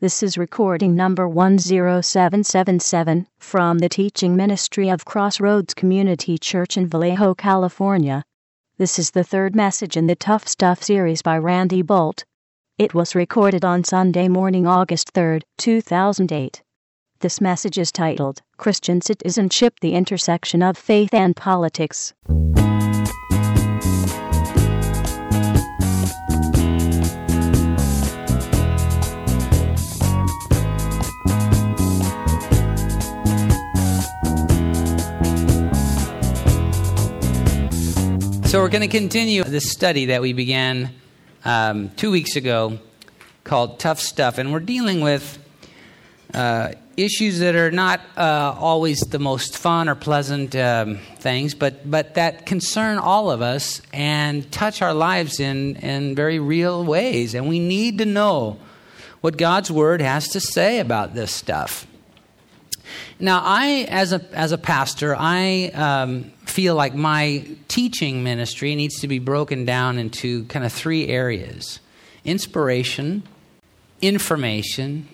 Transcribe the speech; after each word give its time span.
This 0.00 0.22
is 0.22 0.38
recording 0.38 0.94
number 0.94 1.28
10777 1.28 3.26
from 3.40 3.80
the 3.80 3.88
teaching 3.88 4.36
ministry 4.36 4.90
of 4.90 5.04
Crossroads 5.04 5.74
Community 5.74 6.38
Church 6.38 6.76
in 6.76 6.86
Vallejo, 6.86 7.34
California. 7.34 8.22
This 8.76 9.00
is 9.00 9.10
the 9.10 9.24
third 9.24 9.56
message 9.56 9.96
in 9.96 10.06
the 10.06 10.14
Tough 10.14 10.46
Stuff 10.46 10.84
series 10.84 11.20
by 11.20 11.36
Randy 11.36 11.82
Boldt. 11.82 12.22
It 12.78 12.94
was 12.94 13.16
recorded 13.16 13.64
on 13.64 13.82
Sunday 13.82 14.28
morning, 14.28 14.68
August 14.68 15.10
3, 15.14 15.40
2008. 15.56 16.62
This 17.18 17.40
message 17.40 17.76
is 17.76 17.90
titled 17.90 18.40
Christian 18.56 19.00
Citizenship 19.00 19.80
The 19.80 19.94
Intersection 19.94 20.62
of 20.62 20.78
Faith 20.78 21.12
and 21.12 21.34
Politics. 21.34 22.14
So, 38.48 38.62
we're 38.62 38.70
going 38.70 38.80
to 38.80 38.88
continue 38.88 39.44
this 39.44 39.70
study 39.70 40.06
that 40.06 40.22
we 40.22 40.32
began 40.32 40.94
um, 41.44 41.90
two 41.96 42.10
weeks 42.10 42.34
ago 42.34 42.78
called 43.44 43.78
Tough 43.78 44.00
Stuff. 44.00 44.38
And 44.38 44.54
we're 44.54 44.60
dealing 44.60 45.02
with 45.02 45.38
uh, 46.32 46.72
issues 46.96 47.40
that 47.40 47.56
are 47.56 47.70
not 47.70 48.00
uh, 48.16 48.56
always 48.58 49.00
the 49.00 49.18
most 49.18 49.58
fun 49.58 49.86
or 49.86 49.94
pleasant 49.94 50.56
um, 50.56 50.96
things, 51.18 51.52
but, 51.54 51.90
but 51.90 52.14
that 52.14 52.46
concern 52.46 52.96
all 52.96 53.30
of 53.30 53.42
us 53.42 53.82
and 53.92 54.50
touch 54.50 54.80
our 54.80 54.94
lives 54.94 55.40
in, 55.40 55.76
in 55.76 56.14
very 56.14 56.38
real 56.38 56.82
ways. 56.82 57.34
And 57.34 57.50
we 57.50 57.58
need 57.58 57.98
to 57.98 58.06
know 58.06 58.58
what 59.20 59.36
God's 59.36 59.70
Word 59.70 60.00
has 60.00 60.28
to 60.28 60.40
say 60.40 60.78
about 60.78 61.12
this 61.12 61.32
stuff. 61.32 61.86
Now, 63.20 63.42
I, 63.44 63.86
as 63.90 64.14
a, 64.14 64.24
as 64.32 64.52
a 64.52 64.58
pastor, 64.58 65.14
I 65.14 65.66
um, 65.74 66.32
feel 66.58 66.74
like 66.74 66.92
my 66.92 67.46
teaching 67.68 68.24
ministry 68.24 68.74
needs 68.74 68.98
to 68.98 69.06
be 69.06 69.20
broken 69.20 69.64
down 69.64 69.96
into 69.96 70.44
kind 70.46 70.64
of 70.64 70.72
three 70.72 71.06
areas 71.06 71.78
inspiration, 72.24 73.22
information, 74.02 75.06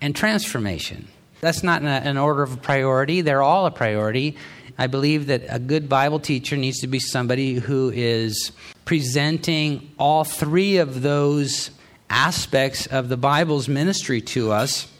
and 0.00 0.16
transformation. 0.16 1.06
That's 1.40 1.62
not 1.62 1.82
an 1.82 2.18
order 2.18 2.42
of 2.42 2.60
priority, 2.62 3.20
they're 3.20 3.44
all 3.44 3.66
a 3.66 3.70
priority. 3.70 4.36
I 4.76 4.88
believe 4.88 5.28
that 5.28 5.44
a 5.48 5.60
good 5.60 5.88
Bible 5.88 6.18
teacher 6.18 6.56
needs 6.56 6.80
to 6.80 6.88
be 6.88 6.98
somebody 6.98 7.54
who 7.54 7.92
is 7.94 8.50
presenting 8.84 9.92
all 10.00 10.24
three 10.24 10.78
of 10.78 11.02
those 11.02 11.70
aspects 12.10 12.86
of 12.88 13.08
the 13.08 13.16
Bible's 13.16 13.68
ministry 13.68 14.20
to 14.22 14.50
us 14.50 14.90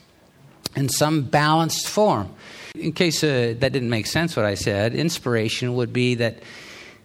in 0.76 0.88
some 0.88 1.22
balanced 1.22 1.88
form. 1.88 2.32
In 2.74 2.92
case 2.92 3.24
uh, 3.24 3.54
that 3.58 3.72
didn't 3.72 3.90
make 3.90 4.06
sense, 4.06 4.36
what 4.36 4.44
I 4.44 4.54
said, 4.54 4.94
inspiration 4.94 5.74
would 5.74 5.92
be 5.92 6.16
that 6.16 6.38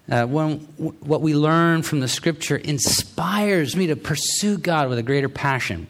uh, 0.09 0.25
when 0.25 0.65
w- 0.77 0.93
what 0.99 1.21
we 1.21 1.35
learn 1.35 1.81
from 1.81 1.99
the 1.99 2.07
scripture 2.07 2.57
inspires 2.57 3.75
me 3.75 3.87
to 3.87 3.95
pursue 3.95 4.57
God 4.57 4.89
with 4.89 4.99
a 4.99 5.03
greater 5.03 5.29
passion. 5.29 5.87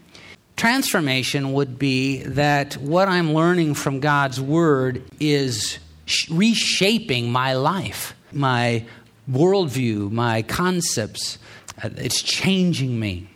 Transformation 0.55 1.53
would 1.53 1.79
be 1.79 2.23
that 2.23 2.75
what 2.75 3.07
I'm 3.07 3.33
learning 3.33 3.73
from 3.73 3.99
God's 3.99 4.39
word 4.39 5.03
is 5.19 5.79
sh- 6.05 6.29
reshaping 6.29 7.31
my 7.31 7.53
life, 7.53 8.15
my 8.31 8.85
worldview, 9.29 10.11
my 10.11 10.43
concepts. 10.43 11.39
Uh, 11.83 11.89
it's 11.97 12.21
changing 12.21 12.99
me. 12.99 13.29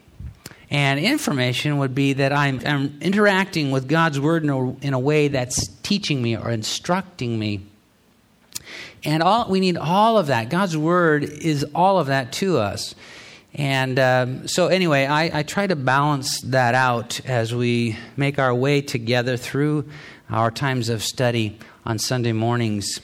And 0.70 1.00
information 1.00 1.78
would 1.78 1.96
be 1.96 2.14
that 2.14 2.34
I'm, 2.34 2.62
I'm 2.66 2.98
interacting 3.02 3.72
with 3.72 3.88
God's 3.88 4.20
Word 4.20 4.44
in 4.44 4.50
a, 4.50 4.76
in 4.80 4.94
a 4.94 5.00
way 5.00 5.30
that's 5.30 5.68
teaching 5.82 6.22
me 6.22 6.36
or 6.36 6.50
instructing 6.50 7.40
me. 7.40 7.66
And 9.04 9.24
all, 9.24 9.50
we 9.50 9.62
need 9.62 9.78
all 9.78 10.18
of 10.18 10.28
that. 10.28 10.50
God's 10.50 10.76
Word 10.76 11.24
is 11.24 11.66
all 11.74 12.00
of 12.00 12.08
that 12.08 12.34
to 12.34 12.58
us. 12.58 12.96
And 13.54 13.98
um, 13.98 14.48
so, 14.48 14.68
anyway, 14.68 15.06
I, 15.06 15.40
I, 15.40 15.44
try 15.44 15.66
to 15.66 15.76
balance 15.76 16.42
that 16.42 16.76
out 16.76 17.22
as 17.26 17.56
we 17.56 17.98
make 18.16 18.38
our 18.38 18.54
way 18.54 18.82
together 18.82 19.36
through 19.36 19.90
our 20.30 20.52
times 20.52 20.90
of 20.90 21.02
study 21.02 21.58
on 21.86 21.98
Sunday 21.98 22.34
mornings. 22.34 23.00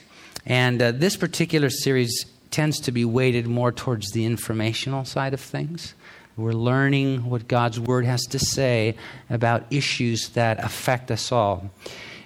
And 0.46 0.82
uh, 0.82 0.92
this 0.92 1.16
particular 1.16 1.70
series 1.70 2.26
tends 2.52 2.80
to 2.82 2.92
be 2.92 3.04
weighted 3.04 3.48
more 3.48 3.72
towards 3.72 4.12
the 4.12 4.26
informational 4.26 5.06
side 5.06 5.34
of 5.34 5.40
things. 5.40 5.96
We're 6.36 6.54
learning 6.54 7.30
what 7.30 7.48
God's 7.48 7.80
Word 7.80 8.06
has 8.06 8.24
to 8.28 8.40
say 8.40 8.96
about 9.30 9.66
issues 9.70 10.30
that 10.30 10.64
affect 10.64 11.12
us 11.12 11.32
all. 11.32 11.70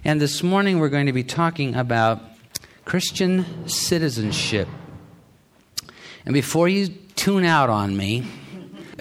And 0.06 0.22
this 0.22 0.42
morning 0.42 0.80
we're 0.80 0.88
going 0.88 1.08
to 1.08 1.14
be 1.14 1.26
talking 1.26 1.76
about 1.76 2.22
Christian 2.86 3.68
citizenship. 3.68 4.70
And 6.24 6.34
before 6.34 6.70
you 6.70 6.88
tune 7.18 7.44
out 7.44 7.70
on 7.70 7.98
me, 7.98 8.26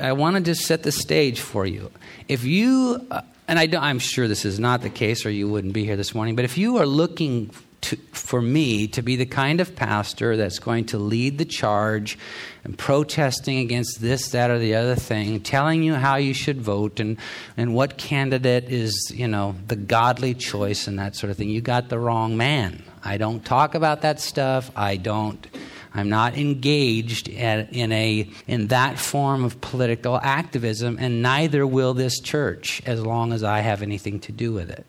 I 0.03 0.12
want 0.12 0.37
to 0.37 0.43
just 0.43 0.62
set 0.62 0.83
the 0.83 0.91
stage 0.91 1.39
for 1.39 1.65
you. 1.65 1.93
If 2.27 2.43
you, 2.43 3.06
uh, 3.09 3.21
and 3.47 3.61
I 3.61 3.89
am 3.89 4.00
sure 4.00 4.27
this 4.27 4.45
is 4.45 4.59
not 4.59 4.83
the 4.83 4.91
case 4.91 5.25
or 5.25 5.31
you 5.31 5.49
wouldn't 5.49 5.72
be 5.72 5.84
here 5.84 5.97
this 5.97 6.16
morning, 6.16 6.34
but 6.34 6.45
if 6.45 6.59
you 6.59 6.78
are 6.78 6.87
looking 6.87 7.50
to, 7.86 7.97
for 8.12 8.42
me 8.42 8.86
to 8.88 9.02
be 9.02 9.16
the 9.16 9.26
kind 9.26 9.60
of 9.60 9.76
pastor 9.76 10.36
that's 10.36 10.58
going 10.58 10.86
to 10.86 10.98
lead 10.98 11.38
the 11.38 11.44
charge 11.44 12.19
and 12.64 12.76
protesting 12.76 13.58
against 13.58 14.00
this, 14.00 14.30
that, 14.30 14.50
or 14.50 14.58
the 14.58 14.74
other 14.74 14.97
thing, 14.97 15.41
telling 15.41 15.82
you 15.82 15.94
how 15.94 16.16
you 16.16 16.34
should 16.34 16.60
vote 16.60 16.98
and, 16.98 17.16
and 17.56 17.74
what 17.74 17.97
candidate 17.97 18.64
is, 18.64 19.12
you 19.14 19.28
know, 19.28 19.54
the 19.69 19.76
godly 19.76 20.34
choice 20.34 20.86
and 20.86 20.98
that 20.98 21.14
sort 21.14 21.30
of 21.30 21.36
thing, 21.36 21.48
you 21.48 21.60
got 21.60 21.88
the 21.88 21.98
wrong 21.98 22.36
man. 22.36 22.82
I 23.04 23.19
don't 23.19 23.44
talk 23.44 23.74
about 23.74 24.03
that 24.03 24.20
stuff. 24.20 24.70
I 24.74 24.97
don't. 24.97 25.47
I'm 25.94 26.10
not 26.10 26.36
engaged 26.36 27.28
in 27.28 27.92
a 27.92 28.28
in 28.47 28.66
that 28.66 28.98
form 28.98 29.44
of 29.44 29.60
political 29.62 30.18
activism, 30.18 30.98
and 31.00 31.22
neither 31.22 31.66
will 31.66 31.94
this 31.94 32.20
church 32.20 32.82
as 32.84 33.00
long 33.00 33.32
as 33.32 33.42
I 33.42 33.60
have 33.60 33.80
anything 33.80 34.20
to 34.20 34.32
do 34.32 34.53
with 34.53 34.68
it. 34.70 34.84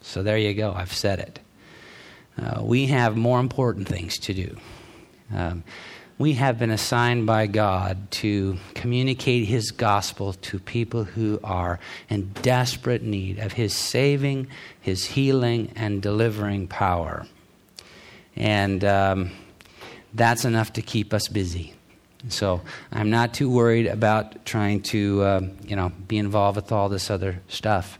So 0.00 0.22
there 0.22 0.38
you 0.38 0.54
go. 0.54 0.72
I've 0.72 0.94
said 0.94 1.18
it. 1.18 1.40
Uh, 2.40 2.62
we 2.62 2.86
have 2.86 3.16
more 3.16 3.38
important 3.38 3.86
things 3.86 4.18
to 4.18 4.34
do. 4.34 4.56
Um, 5.34 5.62
we 6.18 6.34
have 6.34 6.58
been 6.58 6.70
assigned 6.70 7.26
by 7.26 7.46
God 7.46 8.10
to 8.10 8.58
communicate 8.74 9.46
His 9.46 9.70
gospel 9.70 10.34
to 10.34 10.58
people 10.58 11.04
who 11.04 11.40
are 11.42 11.80
in 12.08 12.32
desperate 12.42 13.02
need 13.02 13.38
of 13.38 13.52
His 13.52 13.74
saving, 13.74 14.48
His 14.80 15.04
healing, 15.04 15.72
and 15.76 16.02
delivering 16.02 16.68
power. 16.68 17.26
And 18.36 18.84
um, 18.84 19.30
that's 20.12 20.44
enough 20.44 20.74
to 20.74 20.82
keep 20.82 21.14
us 21.14 21.28
busy. 21.28 21.74
So 22.28 22.60
I'm 22.92 23.08
not 23.08 23.32
too 23.32 23.50
worried 23.50 23.86
about 23.86 24.44
trying 24.44 24.82
to, 24.82 25.22
uh, 25.22 25.40
you 25.66 25.74
know, 25.74 25.90
be 26.06 26.18
involved 26.18 26.56
with 26.56 26.70
all 26.70 26.90
this 26.90 27.10
other 27.10 27.40
stuff. 27.48 27.98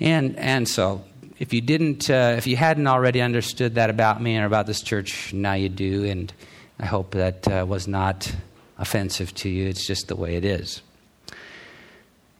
And 0.00 0.36
and 0.36 0.68
so 0.68 1.04
if 1.38 1.52
you 1.52 1.60
didn't, 1.60 2.08
uh, 2.08 2.34
if 2.36 2.46
you 2.46 2.56
hadn't 2.56 2.86
already 2.86 3.20
understood 3.20 3.74
that 3.74 3.90
about 3.90 4.22
me 4.22 4.36
and 4.36 4.46
about 4.46 4.66
this 4.66 4.82
church, 4.82 5.32
now 5.32 5.54
you 5.54 5.68
do. 5.68 6.04
And 6.04 6.32
I 6.78 6.86
hope 6.86 7.12
that 7.12 7.48
uh, 7.48 7.64
was 7.68 7.88
not 7.88 8.34
offensive 8.78 9.34
to 9.34 9.48
you. 9.48 9.68
It's 9.68 9.86
just 9.86 10.08
the 10.08 10.16
way 10.16 10.36
it 10.36 10.44
is. 10.44 10.82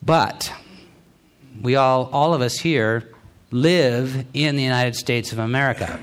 But 0.02 0.52
we 1.60 1.76
all, 1.76 2.10
all 2.12 2.34
of 2.34 2.42
us 2.42 2.58
here, 2.58 3.08
live 3.50 4.26
in 4.34 4.56
the 4.56 4.62
United 4.62 4.96
States 4.96 5.32
of 5.32 5.38
America. 5.38 6.00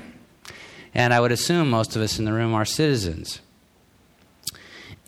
And 0.94 1.14
I 1.14 1.20
would 1.20 1.32
assume 1.32 1.70
most 1.70 1.96
of 1.96 2.02
us 2.02 2.18
in 2.18 2.24
the 2.24 2.32
room 2.32 2.54
are 2.54 2.64
citizens. 2.64 3.40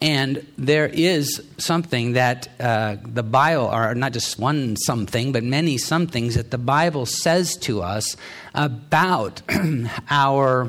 And 0.05 0.47
there 0.59 0.87
is 0.87 1.43
something 1.57 2.13
that 2.13 2.47
uh, 2.61 2.97
the 3.07 3.23
Bible, 3.23 3.71
or 3.73 3.95
not 3.95 4.13
just 4.13 4.39
one 4.39 4.77
something, 4.77 5.33
but 5.33 5.43
many 5.43 5.79
somethings 5.79 6.35
that 6.35 6.51
the 6.51 6.59
Bible 6.59 7.07
says 7.07 7.57
to 7.63 7.81
us 7.81 8.15
about 8.55 9.41
our 10.11 10.69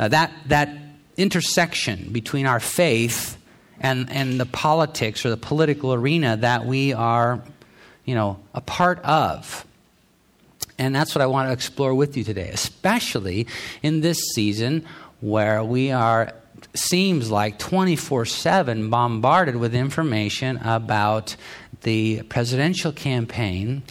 uh, 0.00 0.08
that 0.08 0.32
that 0.48 0.76
intersection 1.16 2.10
between 2.10 2.44
our 2.44 2.58
faith 2.58 3.38
and 3.78 4.10
and 4.10 4.40
the 4.40 4.46
politics 4.46 5.24
or 5.24 5.30
the 5.30 5.36
political 5.36 5.94
arena 5.94 6.36
that 6.38 6.66
we 6.66 6.92
are, 6.92 7.40
you 8.04 8.16
know, 8.16 8.40
a 8.52 8.60
part 8.60 8.98
of. 9.04 9.64
And 10.76 10.92
that's 10.92 11.14
what 11.14 11.22
I 11.22 11.26
want 11.26 11.48
to 11.48 11.52
explore 11.52 11.94
with 11.94 12.16
you 12.16 12.24
today, 12.24 12.50
especially 12.52 13.46
in 13.80 14.00
this 14.00 14.18
season 14.34 14.84
where 15.20 15.62
we 15.62 15.92
are 15.92 16.32
seems 16.74 17.30
like 17.30 17.58
24 17.58 18.24
7 18.26 18.90
bombarded 18.90 19.56
with 19.56 19.74
information 19.74 20.56
about 20.58 21.36
the 21.82 22.22
presidential 22.24 22.92
campaign. 22.92 23.82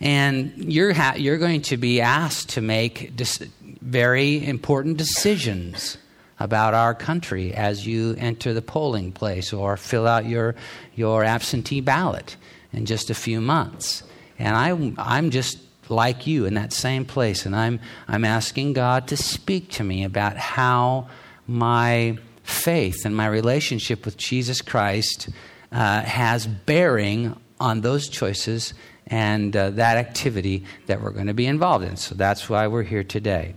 And 0.00 0.72
you're, 0.72 0.92
ha- 0.92 1.16
you're 1.16 1.38
going 1.38 1.62
to 1.62 1.76
be 1.76 2.00
asked 2.00 2.50
to 2.50 2.60
make 2.60 3.16
dis- 3.16 3.42
very 3.80 4.46
important 4.46 4.96
decisions 4.96 5.98
about 6.40 6.74
our 6.74 6.94
country 6.94 7.52
as 7.52 7.86
you 7.86 8.14
enter 8.18 8.54
the 8.54 8.62
polling 8.62 9.10
place 9.10 9.52
or 9.52 9.76
fill 9.76 10.06
out 10.06 10.24
your, 10.24 10.54
your 10.94 11.24
absentee 11.24 11.80
ballot 11.80 12.36
in 12.72 12.86
just 12.86 13.10
a 13.10 13.14
few 13.14 13.40
months. 13.40 14.04
And 14.38 14.56
I, 14.56 14.92
I'm 14.98 15.30
just 15.30 15.58
like 15.90 16.26
you 16.26 16.44
in 16.44 16.54
that 16.54 16.72
same 16.72 17.04
place. 17.04 17.44
And 17.44 17.56
I'm, 17.56 17.80
I'm 18.06 18.24
asking 18.24 18.74
God 18.74 19.08
to 19.08 19.16
speak 19.16 19.70
to 19.72 19.84
me 19.84 20.04
about 20.04 20.36
how 20.36 21.08
my 21.48 22.18
faith 22.44 23.04
and 23.04 23.16
my 23.16 23.26
relationship 23.26 24.04
with 24.04 24.16
Jesus 24.16 24.60
Christ 24.60 25.30
uh, 25.72 26.02
has 26.02 26.46
bearing 26.46 27.38
on 27.58 27.80
those 27.80 28.08
choices 28.08 28.74
and 29.06 29.56
uh, 29.56 29.70
that 29.70 29.96
activity 29.96 30.64
that 30.86 31.02
we're 31.02 31.10
going 31.10 31.26
to 31.26 31.34
be 31.34 31.46
involved 31.46 31.84
in. 31.84 31.96
So 31.96 32.14
that's 32.14 32.48
why 32.48 32.66
we're 32.66 32.82
here 32.82 33.02
today. 33.02 33.54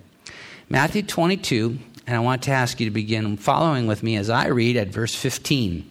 Matthew 0.70 1.04
22, 1.04 1.78
and 2.08 2.16
I 2.16 2.20
want 2.20 2.44
to 2.44 2.52
ask 2.52 2.80
you 2.80 2.86
to 2.86 2.92
begin 2.92 3.36
following 3.38 3.88
with 3.88 4.02
me 4.02 4.16
as 4.16 4.30
I 4.30 4.48
read 4.48 4.78
at 4.78 4.88
verse 4.88 5.14
15. 5.14 5.91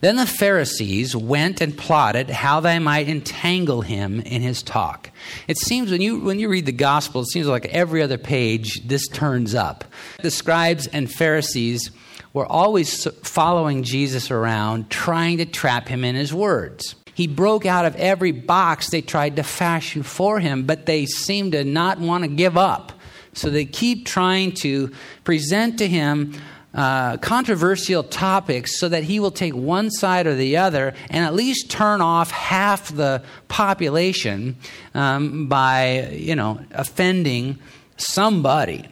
Then 0.00 0.16
the 0.16 0.26
Pharisees 0.26 1.14
went 1.14 1.60
and 1.60 1.76
plotted 1.76 2.30
how 2.30 2.60
they 2.60 2.78
might 2.78 3.08
entangle 3.08 3.82
him 3.82 4.20
in 4.20 4.40
his 4.40 4.62
talk. 4.62 5.10
It 5.46 5.58
seems 5.58 5.90
when 5.90 6.00
you, 6.00 6.20
when 6.20 6.38
you 6.38 6.48
read 6.48 6.66
the 6.66 6.72
gospel, 6.72 7.20
it 7.20 7.28
seems 7.28 7.46
like 7.46 7.66
every 7.66 8.02
other 8.02 8.16
page 8.16 8.86
this 8.86 9.06
turns 9.08 9.54
up. 9.54 9.84
The 10.22 10.30
scribes 10.30 10.86
and 10.86 11.10
Pharisees 11.10 11.90
were 12.32 12.46
always 12.46 13.04
following 13.22 13.82
Jesus 13.82 14.30
around, 14.30 14.88
trying 14.88 15.38
to 15.38 15.44
trap 15.44 15.88
him 15.88 16.04
in 16.04 16.14
his 16.14 16.32
words. 16.32 16.94
He 17.12 17.26
broke 17.26 17.66
out 17.66 17.84
of 17.84 17.96
every 17.96 18.32
box 18.32 18.88
they 18.88 19.02
tried 19.02 19.36
to 19.36 19.42
fashion 19.42 20.02
for 20.02 20.40
him, 20.40 20.64
but 20.64 20.86
they 20.86 21.04
seem 21.04 21.50
to 21.50 21.64
not 21.64 21.98
want 21.98 22.24
to 22.24 22.28
give 22.28 22.56
up. 22.56 22.92
So 23.34 23.50
they 23.50 23.64
keep 23.66 24.06
trying 24.06 24.52
to 24.52 24.92
present 25.24 25.78
to 25.78 25.86
him 25.86 26.34
uh, 26.72 27.16
controversial 27.16 28.02
topics 28.02 28.78
so 28.78 28.88
that 28.88 29.02
he 29.04 29.18
will 29.18 29.30
take 29.30 29.54
one 29.54 29.90
side 29.90 30.26
or 30.26 30.34
the 30.34 30.56
other 30.56 30.94
and 31.10 31.24
at 31.24 31.34
least 31.34 31.70
turn 31.70 32.00
off 32.00 32.30
half 32.30 32.94
the 32.94 33.22
population 33.48 34.56
um, 34.94 35.48
by, 35.48 36.08
you 36.12 36.36
know, 36.36 36.60
offending 36.72 37.58
somebody. 37.96 38.88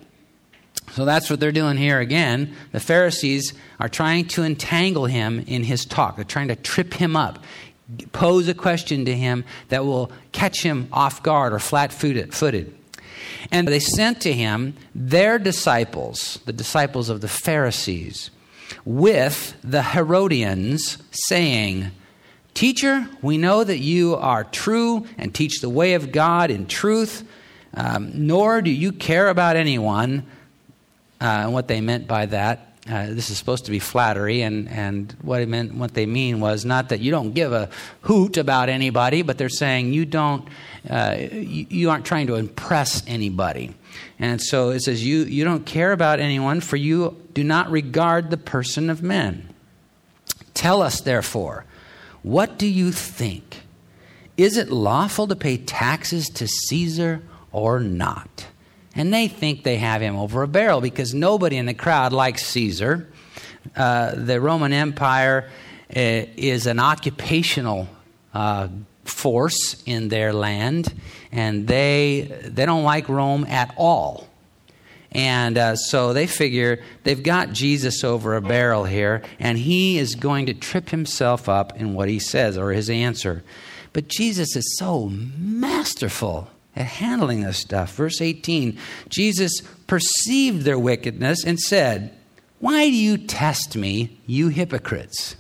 So 0.93 1.05
that's 1.05 1.31
what 1.31 1.39
they're 1.39 1.53
doing 1.53 1.77
here 1.77 2.01
again. 2.01 2.55
The 2.73 2.81
Pharisees 2.81 3.53
are 3.79 3.89
trying 3.89 4.27
to 4.29 4.43
entangle 4.43 5.07
him 5.07 5.45
in 5.47 5.63
his 5.63 5.85
talk. 5.85 6.17
They're 6.17 6.25
trying 6.25 6.49
to 6.49 6.57
trip 6.57 6.95
him 6.95 7.15
up, 7.15 7.45
pose 8.11 8.49
a 8.49 8.55
question 8.55 9.05
to 9.05 9.15
him 9.15 9.45
that 9.69 9.85
will 9.85 10.11
catch 10.33 10.63
him 10.63 10.89
off 10.93 11.23
guard 11.23 11.53
or 11.53 11.61
flat 11.61 11.93
footed. 11.93 12.75
And 13.51 13.69
they 13.69 13.81
sent 13.81 14.21
to 14.23 14.33
him 14.33 14.75
their 14.95 15.39
disciples, 15.39 16.41
the 16.45 16.53
disciples 16.53 17.09
of 17.09 17.21
the 17.21 17.29
Pharisees, 17.29 18.31
with 18.85 19.57
the 19.63 19.83
Herodians, 19.83 20.99
saying, 21.11 21.91
Teacher, 22.55 23.09
we 23.23 23.39
know 23.39 23.63
that 23.63 23.79
you 23.79 24.17
are 24.17 24.45
true 24.45 25.07
and 25.17 25.35
teach 25.35 25.61
the 25.61 25.69
way 25.69 25.95
of 25.95 26.11
God 26.11 26.51
in 26.51 26.67
truth, 26.67 27.27
um, 27.75 28.11
nor 28.27 28.61
do 28.63 28.71
you 28.71 28.93
care 28.93 29.29
about 29.29 29.57
anyone. 29.57 30.27
Uh, 31.21 31.25
and 31.25 31.53
what 31.53 31.69
they 31.69 31.81
meant 31.81 32.07
by 32.07 32.27
that 32.27 32.68
uh, 32.89 33.07
this 33.07 33.31
is 33.31 33.37
supposed 33.37 33.67
to 33.67 33.71
be 33.71 33.79
flattery, 33.79 34.43
and, 34.43 34.69
and 34.69 35.15
what, 35.23 35.43
it 35.43 35.49
meant, 35.49 35.75
what 35.75 35.95
they 35.95 36.07
mean 36.07 36.41
was 36.41 36.65
not 36.65 36.89
that 36.89 37.01
you 37.01 37.11
don't 37.11 37.33
give 37.33 37.53
a 37.53 37.69
hoot 38.03 38.37
about 38.37 38.69
anybody, 38.69 39.23
but 39.23 39.37
they're 39.37 39.49
saying 39.49 39.93
you 39.93 40.07
don't, 40.07 40.49
uh, 40.89 41.17
you, 41.19 41.67
you, 41.69 41.91
aren't 41.91 42.07
trying 42.07 42.27
to 42.27 42.37
impress 42.37 43.03
anybody. 43.07 43.75
And 44.19 44.41
so 44.41 44.71
it 44.71 44.81
says, 44.81 45.05
you, 45.05 45.25
you 45.25 45.45
don't 45.45 45.67
care 45.67 45.93
about 45.93 46.19
anyone, 46.19 46.61
for 46.61 46.77
you 46.77 47.17
do 47.35 47.45
not 47.45 47.71
regard 47.71 48.31
the 48.31 48.37
person 48.37 48.89
of 48.89 49.03
men. 49.03 49.49
Tell 50.55 50.81
us, 50.81 51.01
therefore, 51.01 51.65
what 52.23 52.59
do 52.59 52.67
you 52.67 52.91
think? 52.91 53.63
Is 54.37 54.57
it 54.57 54.71
lawful 54.71 55.27
to 55.27 55.37
pay 55.37 55.57
taxes 55.57 56.27
to 56.31 56.47
Caesar 56.47 57.23
or 57.53 57.81
not? 57.81 58.47
And 58.99 59.15
they 59.15 59.29
think 59.29 59.63
they 59.63 59.77
have 59.77 60.03
him 60.03 60.17
over 60.17 60.43
a 60.43 60.49
barrel 60.49 60.81
because 60.81 61.15
nobody 61.15 61.57
in 61.57 61.67
the 61.67 61.73
crowd 61.73 62.13
likes 62.13 62.45
Caesar. 62.47 63.09
Uh, 63.77 64.13
the 64.17 64.41
Roman 64.41 64.73
Empire 64.73 65.49
uh, 65.95 66.01
is 66.37 66.67
an 66.67 66.81
occupational 66.81 67.89
uh, 68.35 68.67
force 69.05 69.85
in 69.87 70.09
their 70.09 70.33
land, 70.33 70.93
and 71.31 71.69
they, 71.69 72.41
they 72.45 72.67
don't 72.67 72.83
like 72.83 73.09
Rome 73.09 73.45
at 73.45 73.73
all. 73.77 74.27
And 75.13 75.57
uh, 75.57 75.77
so 75.77 76.13
they 76.13 76.27
figure 76.27 76.83
they've 77.05 77.23
got 77.23 77.53
Jesus 77.53 78.03
over 78.03 78.35
a 78.35 78.43
barrel 78.43 78.83
here, 78.83 79.23
and 79.39 79.57
he 79.57 79.99
is 79.99 80.17
going 80.17 80.47
to 80.47 80.55
trip 80.55 80.89
himself 80.89 81.49
up 81.49 81.81
in 81.81 81.95
what 81.95 82.09
he 82.09 82.19
says 82.19 82.59
or 82.59 82.73
his 82.73 82.91
answer. 82.91 83.45
But 83.93 84.09
Jesus 84.09 84.57
is 84.57 84.77
so 84.77 85.09
masterful 85.09 86.51
at 86.79 86.87
handling 86.87 87.43
this 87.43 87.59
stuff. 87.59 87.95
Verse 87.95 88.21
18 88.21 88.79
Jesus 89.09 89.61
perceived 89.87 90.63
their 90.63 90.79
wickedness 90.79 91.45
and 91.45 91.59
said, 91.59 92.17
Why 92.61 92.89
do 92.89 92.95
you 92.95 93.19
test 93.19 93.77
me, 93.77 94.19
you 94.27 94.49
hypocrites? 94.49 95.37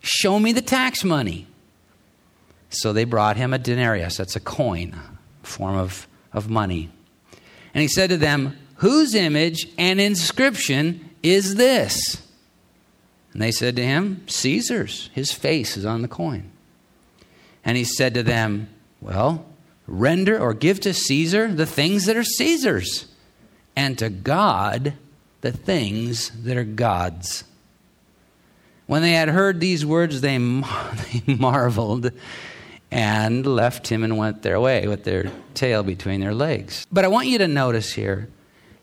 Show 0.00 0.38
me 0.38 0.52
the 0.52 0.62
tax 0.62 1.02
money. 1.02 1.46
So 2.68 2.92
they 2.92 3.04
brought 3.04 3.36
him 3.36 3.52
a 3.52 3.58
denarius, 3.58 4.16
that's 4.16 4.36
a 4.36 4.40
coin, 4.40 4.96
form 5.42 5.76
of, 5.76 6.06
of 6.32 6.48
money. 6.48 6.90
And 7.74 7.82
he 7.82 7.88
said 7.88 8.10
to 8.10 8.16
them, 8.16 8.56
Whose 8.76 9.14
image 9.14 9.68
and 9.78 10.00
inscription 10.00 11.10
is 11.22 11.54
this? 11.54 12.26
And 13.32 13.40
they 13.40 13.52
said 13.52 13.76
to 13.76 13.84
him, 13.84 14.24
Caesar's. 14.26 15.08
His 15.14 15.32
face 15.32 15.76
is 15.76 15.86
on 15.86 16.02
the 16.02 16.08
coin. 16.08 16.50
And 17.64 17.76
he 17.76 17.84
said 17.84 18.14
to 18.14 18.22
them, 18.22 18.68
Well, 19.00 19.46
Render 19.92 20.38
or 20.38 20.54
give 20.54 20.80
to 20.80 20.94
Caesar 20.94 21.52
the 21.52 21.66
things 21.66 22.06
that 22.06 22.16
are 22.16 22.24
Caesar's, 22.24 23.06
and 23.76 23.98
to 23.98 24.08
God 24.08 24.94
the 25.42 25.52
things 25.52 26.30
that 26.44 26.56
are 26.56 26.64
God's. 26.64 27.44
When 28.86 29.02
they 29.02 29.12
had 29.12 29.28
heard 29.28 29.60
these 29.60 29.84
words, 29.84 30.22
they, 30.22 30.38
mar- 30.38 30.94
they 31.26 31.34
marveled 31.34 32.10
and 32.90 33.44
left 33.44 33.88
him 33.88 34.02
and 34.02 34.16
went 34.16 34.42
their 34.42 34.58
way 34.58 34.88
with 34.88 35.04
their 35.04 35.30
tail 35.52 35.82
between 35.82 36.20
their 36.20 36.34
legs. 36.34 36.86
But 36.90 37.04
I 37.04 37.08
want 37.08 37.28
you 37.28 37.38
to 37.38 37.48
notice 37.48 37.92
here 37.92 38.30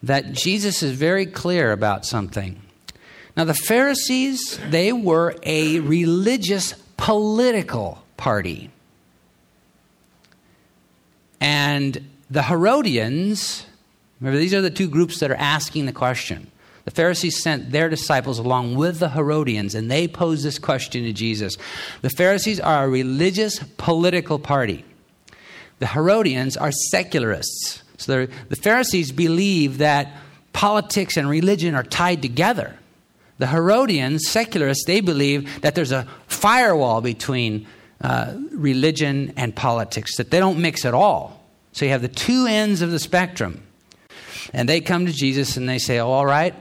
that 0.03 0.31
Jesus 0.33 0.83
is 0.83 0.91
very 0.91 1.25
clear 1.25 1.71
about 1.71 2.05
something. 2.05 2.61
Now, 3.35 3.45
the 3.45 3.53
Pharisees, 3.55 4.59
they 4.69 4.91
were 4.93 5.35
a 5.43 5.79
religious 5.79 6.73
political 6.97 8.03
party. 8.15 8.69
And 11.41 12.09
the 12.29 12.43
Herodians, 12.43 13.65
remember, 14.19 14.39
these 14.39 14.53
are 14.53 14.61
the 14.61 14.69
two 14.69 14.89
groups 14.89 15.19
that 15.19 15.31
are 15.31 15.35
asking 15.35 15.85
the 15.85 15.93
question. 15.93 16.51
The 16.85 16.91
Pharisees 16.91 17.41
sent 17.41 17.71
their 17.71 17.89
disciples 17.89 18.39
along 18.39 18.75
with 18.75 18.99
the 18.99 19.09
Herodians, 19.09 19.75
and 19.75 19.91
they 19.91 20.07
posed 20.07 20.43
this 20.43 20.57
question 20.57 21.03
to 21.03 21.13
Jesus. 21.13 21.55
The 22.01 22.09
Pharisees 22.09 22.59
are 22.59 22.85
a 22.85 22.89
religious 22.89 23.59
political 23.77 24.39
party. 24.39 24.83
The 25.79 25.87
Herodians 25.87 26.57
are 26.57 26.71
secularists. 26.71 27.83
So 27.97 28.25
the 28.25 28.55
Pharisees 28.55 29.11
believe 29.11 29.77
that 29.79 30.13
politics 30.53 31.15
and 31.15 31.29
religion 31.29 31.75
are 31.75 31.83
tied 31.83 32.21
together. 32.21 32.75
The 33.37 33.47
Herodians, 33.47 34.27
secularists, 34.27 34.85
they 34.85 34.99
believe 34.99 35.61
that 35.61 35.75
there's 35.75 35.91
a 35.91 36.07
firewall 36.27 37.01
between 37.01 37.67
uh, 38.01 38.33
religion 38.51 39.33
and 39.35 39.55
politics, 39.55 40.17
that 40.17 40.31
they 40.31 40.39
don't 40.39 40.59
mix 40.59 40.85
at 40.85 40.93
all. 40.93 41.43
So 41.73 41.85
you 41.85 41.91
have 41.91 42.01
the 42.01 42.07
two 42.07 42.45
ends 42.47 42.81
of 42.81 42.91
the 42.91 42.99
spectrum. 42.99 43.63
And 44.53 44.67
they 44.67 44.81
come 44.81 45.05
to 45.05 45.13
Jesus 45.13 45.57
and 45.57 45.67
they 45.67 45.77
say, 45.77 45.99
oh, 45.99 46.09
All 46.09 46.25
right, 46.25 46.55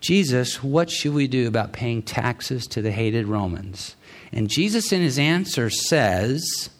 Jesus, 0.00 0.62
what 0.62 0.90
should 0.90 1.14
we 1.14 1.28
do 1.28 1.46
about 1.46 1.72
paying 1.72 2.02
taxes 2.02 2.66
to 2.68 2.82
the 2.82 2.90
hated 2.90 3.26
Romans? 3.26 3.96
And 4.32 4.48
Jesus, 4.48 4.92
in 4.92 5.02
his 5.02 5.18
answer, 5.18 5.70
says, 5.70 6.70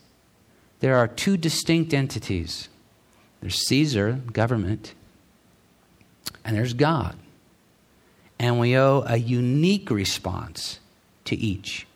There 0.80 0.96
are 0.96 1.08
two 1.08 1.36
distinct 1.36 1.92
entities 1.92 2.68
there's 3.40 3.66
Caesar, 3.68 4.20
government, 4.32 4.94
and 6.44 6.56
there's 6.56 6.74
God. 6.74 7.16
And 8.38 8.58
we 8.60 8.76
owe 8.76 9.02
a 9.06 9.16
unique 9.16 9.90
response 9.90 10.78
to 11.24 11.36
each. 11.36 11.86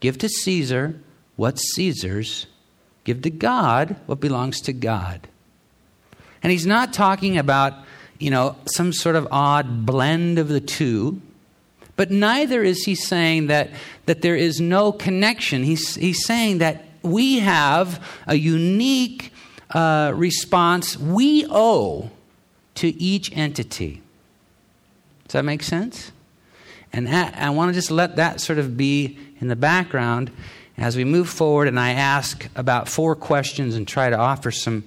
Give 0.00 0.18
to 0.18 0.28
Caesar 0.28 1.00
what's 1.40 1.62
Caesar's, 1.72 2.46
give 3.04 3.22
to 3.22 3.30
God 3.30 3.96
what 4.04 4.20
belongs 4.20 4.60
to 4.60 4.74
God. 4.74 5.26
And 6.42 6.52
he's 6.52 6.66
not 6.66 6.92
talking 6.92 7.38
about, 7.38 7.72
you 8.18 8.30
know, 8.30 8.56
some 8.66 8.92
sort 8.92 9.16
of 9.16 9.26
odd 9.30 9.86
blend 9.86 10.38
of 10.38 10.48
the 10.48 10.60
two, 10.60 11.22
but 11.96 12.10
neither 12.10 12.62
is 12.62 12.84
he 12.84 12.94
saying 12.94 13.46
that, 13.46 13.70
that 14.04 14.20
there 14.20 14.36
is 14.36 14.60
no 14.60 14.92
connection. 14.92 15.62
He's, 15.62 15.94
he's 15.94 16.26
saying 16.26 16.58
that 16.58 16.84
we 17.00 17.38
have 17.38 18.06
a 18.26 18.34
unique 18.34 19.32
uh, 19.70 20.12
response 20.14 20.98
we 20.98 21.46
owe 21.48 22.10
to 22.74 22.88
each 23.00 23.34
entity. 23.34 24.02
Does 25.24 25.32
that 25.32 25.46
make 25.46 25.62
sense? 25.62 26.12
And 26.92 27.06
that, 27.06 27.34
I 27.38 27.48
want 27.48 27.70
to 27.70 27.72
just 27.72 27.90
let 27.90 28.16
that 28.16 28.42
sort 28.42 28.58
of 28.58 28.76
be 28.76 29.16
in 29.40 29.48
the 29.48 29.56
background 29.56 30.30
As 30.80 30.96
we 30.96 31.04
move 31.04 31.28
forward, 31.28 31.68
and 31.68 31.78
I 31.78 31.90
ask 31.90 32.48
about 32.56 32.88
four 32.88 33.14
questions 33.14 33.74
and 33.74 33.86
try 33.86 34.08
to 34.08 34.16
offer 34.16 34.50
some, 34.50 34.84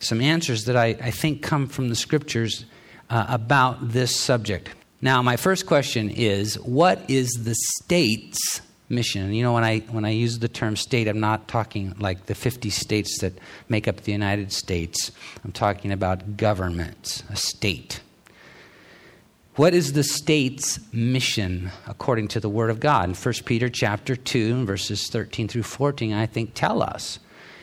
some 0.00 0.20
answers 0.20 0.64
that 0.64 0.76
I, 0.76 0.96
I 1.00 1.12
think 1.12 1.42
come 1.42 1.68
from 1.68 1.88
the 1.88 1.94
scriptures 1.94 2.64
uh, 3.08 3.24
about 3.28 3.92
this 3.92 4.14
subject. 4.14 4.70
Now, 5.00 5.22
my 5.22 5.36
first 5.36 5.64
question 5.64 6.10
is 6.10 6.58
what 6.58 7.08
is 7.08 7.30
the 7.44 7.54
state's 7.54 8.60
mission? 8.88 9.22
And 9.22 9.36
You 9.36 9.44
know, 9.44 9.52
when 9.52 9.62
I, 9.62 9.78
when 9.92 10.04
I 10.04 10.10
use 10.10 10.40
the 10.40 10.48
term 10.48 10.74
state, 10.74 11.06
I'm 11.06 11.20
not 11.20 11.46
talking 11.46 11.94
like 12.00 12.26
the 12.26 12.34
50 12.34 12.68
states 12.70 13.20
that 13.20 13.38
make 13.68 13.86
up 13.86 13.98
the 13.98 14.10
United 14.10 14.50
States. 14.50 15.12
I'm 15.44 15.52
talking 15.52 15.92
about 15.92 16.36
governments, 16.36 17.22
a 17.30 17.36
state. 17.36 18.00
What 19.58 19.74
is 19.74 19.94
the 19.94 20.04
state's 20.04 20.78
mission 20.92 21.72
according 21.88 22.28
to 22.28 22.38
the 22.38 22.48
Word 22.48 22.70
of 22.70 22.78
God? 22.78 23.08
In 23.08 23.14
1 23.16 23.34
Peter 23.44 23.68
chapter 23.68 24.14
2, 24.14 24.64
verses 24.64 25.08
13 25.10 25.48
through 25.48 25.64
14, 25.64 26.12
I 26.12 26.26
think 26.26 26.54
tell 26.54 26.80
us. 26.80 27.18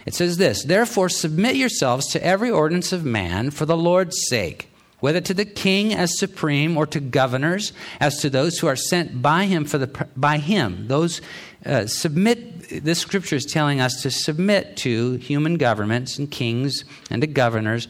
It 0.05 0.13
says 0.13 0.35
this 0.35 0.65
Therefore, 0.65 1.07
submit 1.07 1.55
yourselves 1.55 2.07
to 2.07 2.21
every 2.21 2.51
ordinance 2.51 2.91
of 2.91 3.05
man 3.05 3.49
for 3.49 3.65
the 3.65 3.77
Lord's 3.77 4.17
sake, 4.27 4.69
whether 4.99 5.21
to 5.21 5.33
the 5.33 5.45
king 5.45 5.93
as 5.93 6.19
supreme 6.19 6.75
or 6.75 6.85
to 6.87 6.99
governors, 6.99 7.71
as 8.01 8.17
to 8.17 8.29
those 8.29 8.59
who 8.59 8.67
are 8.67 8.75
sent 8.75 9.21
by 9.21 9.45
him 9.45 9.63
for 9.63 9.77
the 9.77 10.07
by 10.17 10.37
him. 10.37 10.89
Those 10.89 11.21
uh, 11.65 11.87
submit. 11.87 12.83
This 12.83 12.99
scripture 12.99 13.37
is 13.37 13.45
telling 13.45 13.79
us 13.79 14.01
to 14.01 14.11
submit 14.11 14.75
to 14.77 15.13
human 15.13 15.55
governments 15.55 16.19
and 16.19 16.29
kings 16.29 16.83
and 17.09 17.21
to 17.21 17.27
governors 17.27 17.87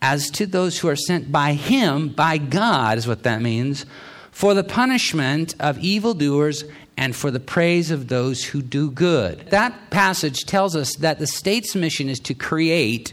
as 0.00 0.30
to 0.30 0.46
those 0.46 0.78
who 0.78 0.88
are 0.88 0.96
sent 0.96 1.32
by 1.32 1.54
him, 1.54 2.08
by 2.08 2.38
God, 2.38 2.98
is 2.98 3.08
what 3.08 3.24
that 3.24 3.42
means, 3.42 3.84
for 4.30 4.54
the 4.54 4.64
punishment 4.64 5.54
of 5.58 5.78
evildoers 5.78 6.64
and 6.96 7.14
for 7.14 7.30
the 7.30 7.40
praise 7.40 7.90
of 7.90 8.08
those 8.08 8.44
who 8.44 8.62
do 8.62 8.90
good. 8.90 9.46
That 9.50 9.90
passage 9.90 10.44
tells 10.44 10.76
us 10.76 10.96
that 10.96 11.18
the 11.18 11.26
state's 11.26 11.74
mission 11.74 12.08
is 12.08 12.20
to 12.20 12.34
create 12.34 13.12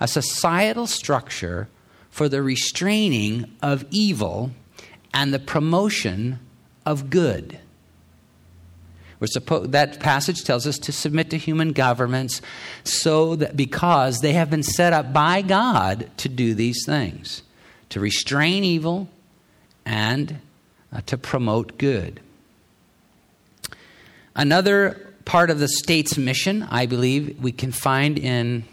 a 0.00 0.08
societal 0.08 0.86
structure 0.86 1.68
for 2.10 2.28
the 2.28 2.42
restraining 2.42 3.44
of 3.62 3.84
evil 3.90 4.52
and 5.12 5.32
the 5.32 5.38
promotion 5.38 6.38
of 6.84 7.10
good. 7.10 7.58
We're 9.18 9.28
that 9.68 10.00
passage 10.00 10.44
tells 10.44 10.66
us 10.66 10.78
to 10.80 10.92
submit 10.92 11.30
to 11.30 11.38
human 11.38 11.72
governments 11.72 12.42
so 12.84 13.36
that 13.36 13.56
because 13.56 14.20
they 14.20 14.34
have 14.34 14.50
been 14.50 14.62
set 14.62 14.92
up 14.92 15.12
by 15.12 15.42
God 15.42 16.10
to 16.18 16.28
do 16.28 16.54
these 16.54 16.84
things, 16.84 17.42
to 17.88 18.00
restrain 18.00 18.62
evil 18.62 19.08
and 19.86 20.38
uh, 20.92 21.00
to 21.06 21.16
promote 21.16 21.78
good. 21.78 22.20
Another 24.34 25.14
part 25.24 25.48
of 25.48 25.58
the 25.58 25.68
state's 25.68 26.18
mission, 26.18 26.62
I 26.70 26.84
believe, 26.86 27.42
we 27.42 27.52
can 27.52 27.72
find 27.72 28.18
in 28.18 28.64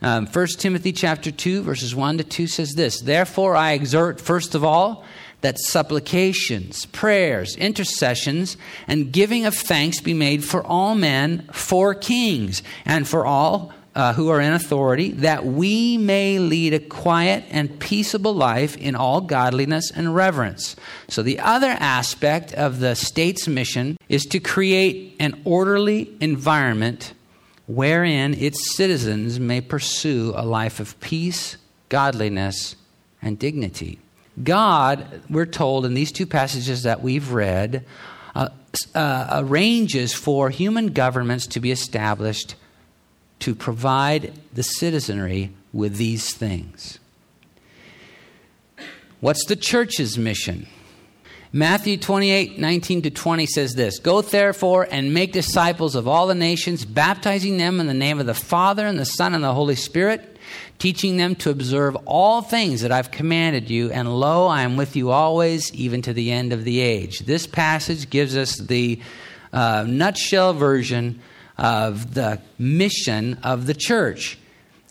um, 0.00 0.26
1 0.26 0.46
Timothy 0.58 0.92
chapter 0.92 1.30
2, 1.30 1.62
verses 1.62 1.94
1 1.94 2.18
to 2.18 2.24
2 2.24 2.46
says 2.46 2.72
this 2.72 3.00
Therefore, 3.00 3.54
I 3.54 3.72
exhort, 3.72 4.20
first 4.20 4.54
of 4.54 4.64
all, 4.64 5.04
that 5.42 5.58
supplications, 5.58 6.86
prayers, 6.86 7.54
intercessions, 7.56 8.56
and 8.88 9.12
giving 9.12 9.44
of 9.44 9.54
thanks 9.54 10.00
be 10.00 10.14
made 10.14 10.44
for 10.44 10.64
all 10.64 10.94
men, 10.94 11.48
for 11.52 11.94
kings, 11.94 12.62
and 12.84 13.06
for 13.06 13.26
all 13.26 13.72
uh, 13.94 14.14
who 14.14 14.28
are 14.28 14.40
in 14.40 14.52
authority, 14.52 15.10
that 15.12 15.44
we 15.44 15.98
may 15.98 16.38
lead 16.38 16.72
a 16.72 16.78
quiet 16.78 17.44
and 17.50 17.78
peaceable 17.78 18.34
life 18.34 18.76
in 18.76 18.94
all 18.94 19.20
godliness 19.20 19.90
and 19.90 20.14
reverence. 20.14 20.76
So, 21.08 21.22
the 21.22 21.40
other 21.40 21.76
aspect 21.78 22.54
of 22.54 22.80
the 22.80 22.94
state's 22.94 23.46
mission 23.46 23.98
is 24.08 24.24
to 24.26 24.40
create 24.40 25.16
an 25.20 25.42
orderly 25.44 26.10
environment 26.20 27.12
wherein 27.66 28.34
its 28.34 28.74
citizens 28.74 29.38
may 29.38 29.60
pursue 29.60 30.32
a 30.36 30.44
life 30.44 30.80
of 30.80 30.98
peace, 31.00 31.56
godliness, 31.88 32.76
and 33.20 33.38
dignity. 33.38 33.98
God, 34.42 35.22
we're 35.28 35.46
told 35.46 35.84
in 35.84 35.94
these 35.94 36.12
two 36.12 36.26
passages 36.26 36.84
that 36.84 37.02
we've 37.02 37.32
read, 37.32 37.84
uh, 38.34 38.48
uh, 38.94 39.26
arranges 39.30 40.14
for 40.14 40.48
human 40.50 40.88
governments 40.88 41.46
to 41.48 41.60
be 41.60 41.70
established 41.70 42.54
to 43.40 43.54
provide 43.54 44.32
the 44.54 44.62
citizenry 44.62 45.50
with 45.72 45.96
these 45.96 46.32
things. 46.32 46.98
What's 49.20 49.44
the 49.46 49.56
church's 49.56 50.16
mission? 50.16 50.66
Matthew 51.52 51.98
28, 51.98 52.58
19 52.58 53.02
to 53.02 53.10
20 53.10 53.46
says 53.46 53.74
this 53.74 53.98
Go 53.98 54.22
therefore 54.22 54.88
and 54.90 55.12
make 55.12 55.32
disciples 55.32 55.94
of 55.94 56.08
all 56.08 56.26
the 56.26 56.34
nations, 56.34 56.86
baptizing 56.86 57.58
them 57.58 57.78
in 57.78 57.86
the 57.86 57.94
name 57.94 58.18
of 58.18 58.26
the 58.26 58.34
Father 58.34 58.86
and 58.86 58.98
the 58.98 59.04
Son 59.04 59.34
and 59.34 59.44
the 59.44 59.52
Holy 59.52 59.76
Spirit 59.76 60.31
teaching 60.82 61.16
them 61.16 61.36
to 61.36 61.48
observe 61.48 61.94
all 62.06 62.42
things 62.42 62.80
that 62.80 62.90
I've 62.90 63.12
commanded 63.12 63.70
you, 63.70 63.92
and 63.92 64.18
lo, 64.18 64.48
I 64.48 64.62
am 64.62 64.76
with 64.76 64.96
you 64.96 65.12
always, 65.12 65.72
even 65.72 66.02
to 66.02 66.12
the 66.12 66.32
end 66.32 66.52
of 66.52 66.64
the 66.64 66.80
age. 66.80 67.20
This 67.20 67.46
passage 67.46 68.10
gives 68.10 68.36
us 68.36 68.56
the 68.56 69.00
uh, 69.52 69.84
nutshell 69.86 70.54
version 70.54 71.20
of 71.56 72.14
the 72.14 72.40
mission 72.58 73.38
of 73.44 73.66
the 73.66 73.74
church, 73.74 74.40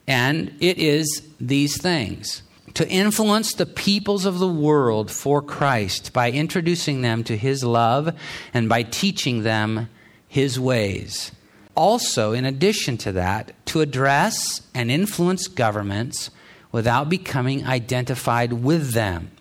and 0.08 0.56
it 0.62 0.78
is 0.78 1.28
these 1.42 1.82
things. 1.82 2.42
To 2.76 2.88
influence 2.88 3.54
the 3.54 3.66
peoples 3.66 4.24
of 4.24 4.40
the 4.40 4.48
world 4.48 5.12
for 5.12 5.42
Christ 5.42 6.14
by 6.14 6.32
introducing 6.32 7.02
them 7.02 7.26
to 7.26 7.36
his 7.36 7.66
love 7.66 8.16
and 8.54 8.70
by 8.70 8.84
teaching 8.84 9.44
them 9.44 9.90
his 10.30 10.58
ways 10.58 11.34
also, 11.76 12.34
in 12.34 12.46
addition 12.46 12.98
to 12.98 13.12
that, 13.14 13.54
to 13.68 13.82
address 13.82 14.62
and 14.74 14.92
influence 14.92 15.48
governments 15.48 16.30
without 16.72 17.10
becoming 17.10 17.66
identified 17.66 18.54
with 18.54 18.92
them. 18.94 19.32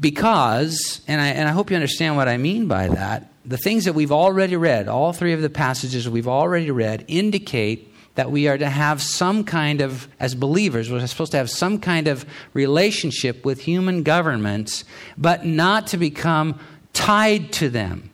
Because, 0.00 1.00
and 1.06 1.20
I, 1.20 1.28
and 1.28 1.48
I 1.48 1.52
hope 1.52 1.70
you 1.70 1.76
understand 1.76 2.16
what 2.16 2.28
I 2.28 2.36
mean 2.36 2.66
by 2.66 2.88
that, 2.88 3.32
the 3.44 3.56
things 3.56 3.84
that 3.84 3.94
we've 3.94 4.12
already 4.12 4.56
read, 4.56 4.88
all 4.88 5.12
three 5.12 5.32
of 5.32 5.42
the 5.42 5.50
passages 5.50 6.08
we've 6.08 6.28
already 6.28 6.70
read, 6.70 7.04
indicate 7.08 7.92
that 8.14 8.30
we 8.30 8.46
are 8.46 8.58
to 8.58 8.68
have 8.68 9.00
some 9.00 9.42
kind 9.42 9.80
of, 9.80 10.06
as 10.20 10.34
believers, 10.34 10.90
we're 10.90 11.06
supposed 11.06 11.32
to 11.32 11.38
have 11.38 11.50
some 11.50 11.78
kind 11.78 12.08
of 12.08 12.26
relationship 12.52 13.44
with 13.44 13.60
human 13.60 14.02
governments, 14.02 14.84
but 15.16 15.46
not 15.46 15.86
to 15.88 15.96
become 15.96 16.60
tied 16.92 17.52
to 17.52 17.68
them. 17.68 18.10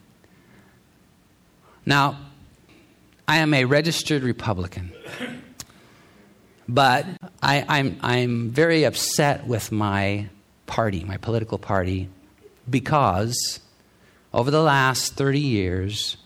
Now, 1.89 2.19
I 3.27 3.39
am 3.39 3.55
a 3.55 3.65
registered 3.65 4.23
Republican, 4.23 4.93
but 6.69 7.07
I, 7.43 7.61
am 7.61 7.65
I'm, 7.71 7.99
I'm 8.03 8.51
very 8.51 8.85
upset 8.85 9.47
with 9.47 9.73
my 9.73 10.29
party, 10.67 11.03
my 11.05 11.17
political 11.17 11.57
party, 11.57 12.11
because 12.69 13.61
over 14.35 14.51
the 14.51 14.61
last 14.61 15.15
30 15.15 15.41
years, 15.41 16.19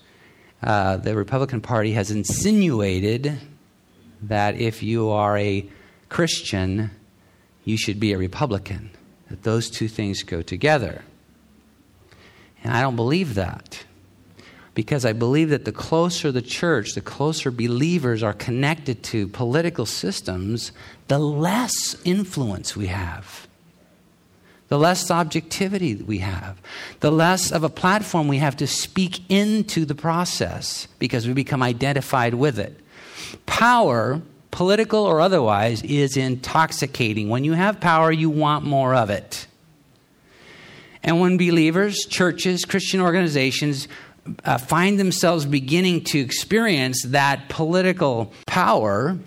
uh, 0.65 0.97
the 0.97 1.15
Republican 1.15 1.61
Party 1.61 1.93
has 1.93 2.11
insinuated 2.11 3.39
that 4.21 4.57
if 4.57 4.83
you 4.83 5.11
are 5.11 5.39
a 5.39 5.65
Christian, 6.09 6.91
you 7.65 7.77
should 7.77 8.01
be 8.01 8.13
a 8.13 8.19
Republican, 8.19 8.91
that 9.31 9.45
those 9.45 9.71
two 9.71 9.87
things 9.87 10.25
go 10.25 10.43
together. 10.43 11.05
And 12.65 12.75
I 12.75 12.81
don't 12.81 12.97
believe 12.97 13.37
that 13.37 13.85
because 14.75 15.05
I 15.05 15.13
believe 15.13 15.51
that 15.51 15.65
the 15.65 15.73
closer 15.73 16.33
the 16.33 16.43
church, 16.43 16.95
the 16.95 17.01
closer 17.01 17.51
believers 17.51 18.23
are 18.23 18.33
connected 18.33 19.03
to 19.05 19.29
political 19.29 19.85
systems, 19.85 20.73
the 21.09 21.19
less 21.19 21.97
influence 22.05 22.77
we 22.77 22.87
have. 22.87 23.47
The 24.69 24.79
less 24.79 25.11
objectivity 25.11 25.97
we 25.97 26.19
have, 26.19 26.59
the 27.01 27.13
less 27.13 27.53
of 27.53 27.63
a 27.63 27.69
platform 27.69 28.27
we 28.27 28.39
have 28.39 28.57
to 28.57 28.67
speak 28.67 29.21
into 29.31 29.85
the 29.85 29.95
process 29.95 30.89
because 30.99 31.27
we 31.27 31.35
become 31.35 31.63
identified 31.63 32.33
with 32.33 32.59
it. 32.59 32.81
Power, 33.45 34.23
political 34.51 35.05
or 35.05 35.21
otherwise, 35.21 35.83
is 35.83 36.17
intoxicating. 36.17 37.29
When 37.29 37.45
you 37.45 37.53
have 37.53 37.81
power, 37.81 38.11
you 38.11 38.31
want 38.31 38.65
more 38.65 38.95
of 38.95 39.11
it. 39.11 39.47
And 41.03 41.21
when 41.21 41.37
believers, 41.37 42.07
churches, 42.09 42.65
Christian 42.65 43.01
organizations 43.01 43.89
uh, 44.45 44.59
find 44.59 44.99
themselves 44.99 45.47
beginning 45.47 46.05
to 46.05 46.19
experience 46.19 47.03
that 47.07 47.49
political 47.49 48.33
power, 48.47 49.19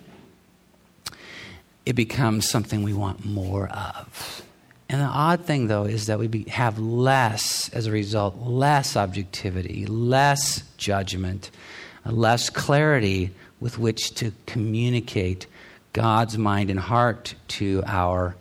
it 1.85 1.93
becomes 1.93 2.49
something 2.49 2.83
we 2.83 2.93
want 2.93 3.25
more 3.25 3.67
of. 3.67 4.41
And 4.87 5.01
the 5.01 5.05
odd 5.05 5.45
thing, 5.45 5.67
though, 5.67 5.85
is 5.85 6.05
that 6.05 6.19
we 6.19 6.27
be, 6.27 6.43
have 6.43 6.77
less, 6.79 7.69
as 7.69 7.87
a 7.87 7.91
result, 7.91 8.37
less 8.37 8.95
objectivity, 8.95 9.85
less 9.85 10.63
judgment, 10.77 11.49
less 12.05 12.49
clarity 12.49 13.31
with 13.59 13.79
which 13.79 14.13
to 14.15 14.31
communicate 14.45 15.47
God's 15.93 16.37
mind 16.37 16.69
and 16.69 16.79
heart 16.79 17.35
to 17.47 17.83
our, 17.87 18.35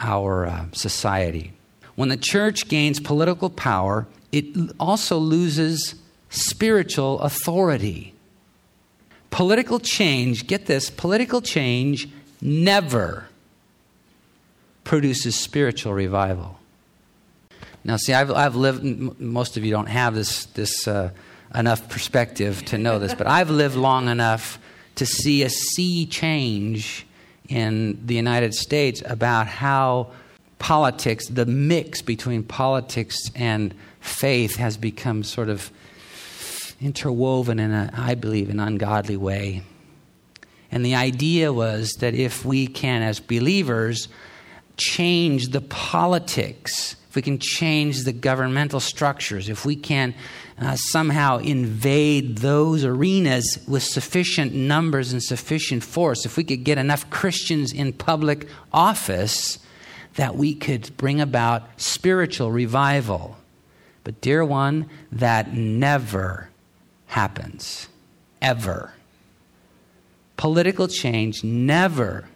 our 0.00 0.46
uh, 0.46 0.64
society. 0.72 1.52
When 1.94 2.08
the 2.08 2.16
church 2.16 2.68
gains 2.68 2.98
political 2.98 3.50
power, 3.50 4.06
it 4.32 4.72
also 4.80 5.18
loses 5.18 5.94
spiritual 6.30 7.20
authority. 7.20 8.14
Political 9.30 9.80
change, 9.80 10.46
get 10.46 10.66
this, 10.66 10.90
political 10.90 11.40
change 11.40 12.08
never 12.40 13.28
produces 14.84 15.36
spiritual 15.36 15.92
revival. 15.92 16.58
Now, 17.84 17.96
see, 17.96 18.12
I've, 18.12 18.30
I've 18.30 18.56
lived, 18.56 18.82
most 19.20 19.56
of 19.56 19.64
you 19.64 19.70
don't 19.70 19.86
have 19.86 20.14
this, 20.14 20.46
this 20.46 20.86
uh, 20.88 21.10
enough 21.54 21.88
perspective 21.88 22.64
to 22.66 22.78
know 22.78 22.98
this, 22.98 23.14
but 23.14 23.26
I've 23.26 23.50
lived 23.50 23.76
long 23.76 24.08
enough 24.08 24.58
to 24.96 25.06
see 25.06 25.42
a 25.42 25.50
sea 25.50 26.06
change 26.06 27.06
in 27.48 28.06
the 28.06 28.14
United 28.14 28.54
States 28.54 29.02
about 29.04 29.46
how 29.46 30.12
politics, 30.62 31.26
the 31.26 31.44
mix 31.44 32.02
between 32.02 32.44
politics 32.44 33.18
and 33.34 33.74
faith, 34.00 34.54
has 34.56 34.76
become 34.76 35.24
sort 35.24 35.48
of 35.48 35.72
interwoven 36.80 37.58
in 37.58 37.72
a, 37.72 37.92
I 37.92 38.14
believe, 38.14 38.48
an 38.48 38.60
ungodly 38.60 39.16
way. 39.16 39.62
And 40.70 40.86
the 40.86 40.94
idea 40.94 41.52
was 41.52 41.94
that 41.98 42.14
if 42.14 42.44
we 42.44 42.68
can, 42.68 43.02
as 43.02 43.18
believers, 43.18 44.06
change 44.76 45.48
the 45.48 45.60
politics, 45.60 46.94
if 47.10 47.16
we 47.16 47.22
can 47.22 47.40
change 47.40 48.04
the 48.04 48.12
governmental 48.12 48.78
structures, 48.78 49.48
if 49.48 49.64
we 49.64 49.74
can 49.74 50.14
uh, 50.60 50.76
somehow 50.76 51.38
invade 51.38 52.38
those 52.38 52.84
arenas 52.84 53.58
with 53.66 53.82
sufficient 53.82 54.54
numbers 54.54 55.12
and 55.12 55.22
sufficient 55.22 55.82
force, 55.82 56.24
if 56.24 56.36
we 56.36 56.44
could 56.44 56.62
get 56.62 56.78
enough 56.78 57.10
Christians 57.10 57.72
in 57.72 57.92
public 57.92 58.46
office, 58.72 59.58
that 60.14 60.36
we 60.36 60.54
could 60.54 60.96
bring 60.96 61.20
about 61.20 61.62
spiritual 61.80 62.50
revival. 62.52 63.36
But, 64.04 64.20
dear 64.20 64.44
one, 64.44 64.88
that 65.10 65.52
never 65.52 66.50
happens. 67.06 67.88
Ever. 68.40 68.92
Political 70.36 70.88
change 70.88 71.44
never, 71.44 72.28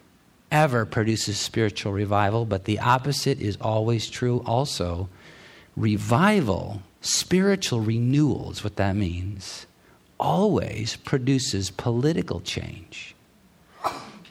ever 0.51 0.85
produces 0.85 1.37
spiritual 1.37 1.91
revival, 1.91 2.45
but 2.45 2.63
the 2.63 2.79
opposite 2.79 3.41
is 3.41 3.57
always 3.59 4.09
true 4.09 4.41
also. 4.45 5.09
Revival, 5.75 6.81
spiritual 7.01 7.81
renewal 7.81 8.51
is 8.51 8.63
what 8.63 8.77
that 8.77 8.95
means, 8.95 9.65
always 10.19 10.95
produces 10.95 11.69
political 11.69 12.39
change. 12.39 13.13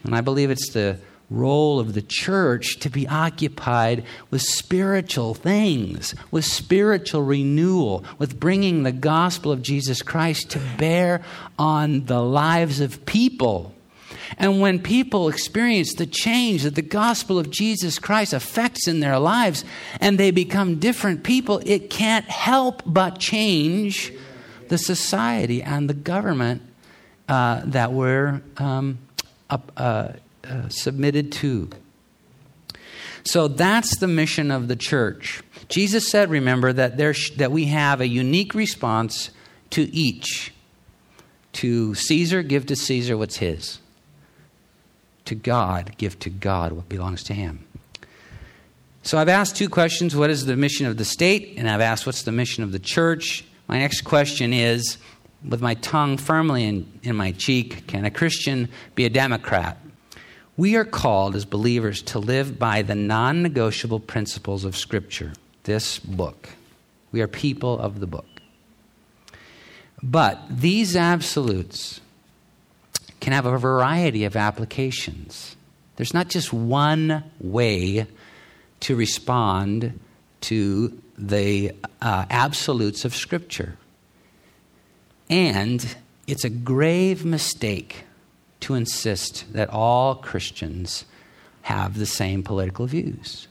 And 0.04 0.14
I 0.14 0.20
believe 0.20 0.50
it's 0.50 0.70
the 0.70 0.98
role 1.28 1.80
of 1.80 1.94
the 1.94 2.02
church 2.02 2.78
to 2.80 2.88
be 2.88 3.08
occupied 3.08 4.04
with 4.30 4.42
spiritual 4.42 5.34
things, 5.34 6.14
with 6.30 6.44
spiritual 6.44 7.22
renewal, 7.22 8.04
with 8.18 8.38
bringing 8.38 8.82
the 8.82 8.92
gospel 8.92 9.50
of 9.50 9.62
Jesus 9.62 10.02
Christ 10.02 10.50
to 10.50 10.60
bear 10.78 11.22
on 11.58 12.06
the 12.06 12.22
lives 12.22 12.80
of 12.80 13.04
people. 13.06 13.74
And 14.38 14.60
when 14.60 14.80
people 14.80 15.28
experience 15.28 15.94
the 15.94 16.06
change 16.06 16.62
that 16.62 16.74
the 16.74 16.82
gospel 16.82 17.38
of 17.38 17.50
Jesus 17.50 17.98
Christ 17.98 18.32
affects 18.32 18.88
in 18.88 19.00
their 19.00 19.18
lives 19.18 19.64
and 20.00 20.18
they 20.18 20.30
become 20.30 20.78
different 20.78 21.22
people, 21.22 21.60
it 21.64 21.90
can't 21.90 22.24
help 22.26 22.82
but 22.84 23.18
change 23.18 24.12
the 24.68 24.78
society 24.78 25.62
and 25.62 25.88
the 25.88 25.94
government 25.94 26.62
uh, 27.28 27.62
that 27.64 27.92
we're 27.92 28.42
um, 28.58 28.98
uh, 29.50 30.08
uh, 30.48 30.68
submitted 30.68 31.32
to. 31.32 31.70
So 33.24 33.48
that's 33.48 33.98
the 33.98 34.06
mission 34.06 34.50
of 34.50 34.68
the 34.68 34.76
church. 34.76 35.42
Jesus 35.68 36.08
said, 36.08 36.30
remember, 36.30 36.72
that, 36.72 36.96
there 36.96 37.12
sh- 37.12 37.32
that 37.32 37.50
we 37.50 37.64
have 37.66 38.00
a 38.00 38.06
unique 38.06 38.54
response 38.54 39.30
to 39.70 39.82
each. 39.94 40.52
To 41.54 41.94
Caesar, 41.94 42.42
give 42.42 42.66
to 42.66 42.76
Caesar 42.76 43.16
what's 43.16 43.38
his. 43.38 43.80
To 45.24 45.34
God, 45.34 45.94
give 45.96 46.18
to 46.20 46.30
God 46.30 46.72
what 46.72 46.88
belongs 46.88 47.24
to 47.24 47.34
him. 47.34 47.64
So 49.02 49.18
I've 49.18 49.28
asked 49.28 49.56
two 49.56 49.68
questions 49.68 50.14
what 50.14 50.30
is 50.30 50.46
the 50.46 50.56
mission 50.56 50.86
of 50.86 50.96
the 50.96 51.04
state? 51.04 51.54
And 51.56 51.68
I've 51.68 51.80
asked 51.80 52.06
what's 52.06 52.22
the 52.22 52.32
mission 52.32 52.62
of 52.62 52.72
the 52.72 52.78
church? 52.78 53.44
My 53.66 53.78
next 53.78 54.02
question 54.02 54.52
is 54.52 54.98
with 55.44 55.60
my 55.60 55.74
tongue 55.74 56.16
firmly 56.16 56.64
in, 56.64 57.00
in 57.02 57.16
my 57.16 57.32
cheek, 57.32 57.86
can 57.86 58.04
a 58.04 58.10
Christian 58.10 58.68
be 58.94 59.04
a 59.04 59.10
Democrat? 59.10 59.78
We 60.56 60.76
are 60.76 60.84
called 60.86 61.36
as 61.36 61.44
believers 61.44 62.00
to 62.02 62.18
live 62.18 62.58
by 62.58 62.80
the 62.82 62.94
non 62.94 63.42
negotiable 63.42 64.00
principles 64.00 64.64
of 64.64 64.76
Scripture, 64.76 65.34
this 65.64 65.98
book. 65.98 66.48
We 67.12 67.20
are 67.20 67.28
people 67.28 67.78
of 67.78 68.00
the 68.00 68.06
book. 68.06 68.26
But 70.02 70.40
these 70.48 70.96
absolutes 70.96 72.00
can 73.20 73.32
have 73.32 73.44
a 73.44 73.58
variety 73.58 74.24
of 74.24 74.36
applications. 74.36 75.56
There's 75.96 76.14
not 76.14 76.28
just 76.28 76.52
one 76.52 77.24
way 77.38 78.06
to 78.80 78.96
respond 78.96 79.98
to 80.42 81.02
the 81.18 81.72
uh, 82.00 82.26
absolutes 82.30 83.04
of 83.04 83.14
Scripture. 83.14 83.76
And 85.28 85.96
it's 86.26 86.44
a 86.44 86.50
grave 86.50 87.24
mistake 87.24 88.04
to 88.60 88.74
insist 88.74 89.52
that 89.52 89.70
all 89.70 90.14
Christians 90.14 91.04
have 91.62 91.98
the 91.98 92.06
same 92.06 92.42
political 92.42 92.86
views. 92.86 93.48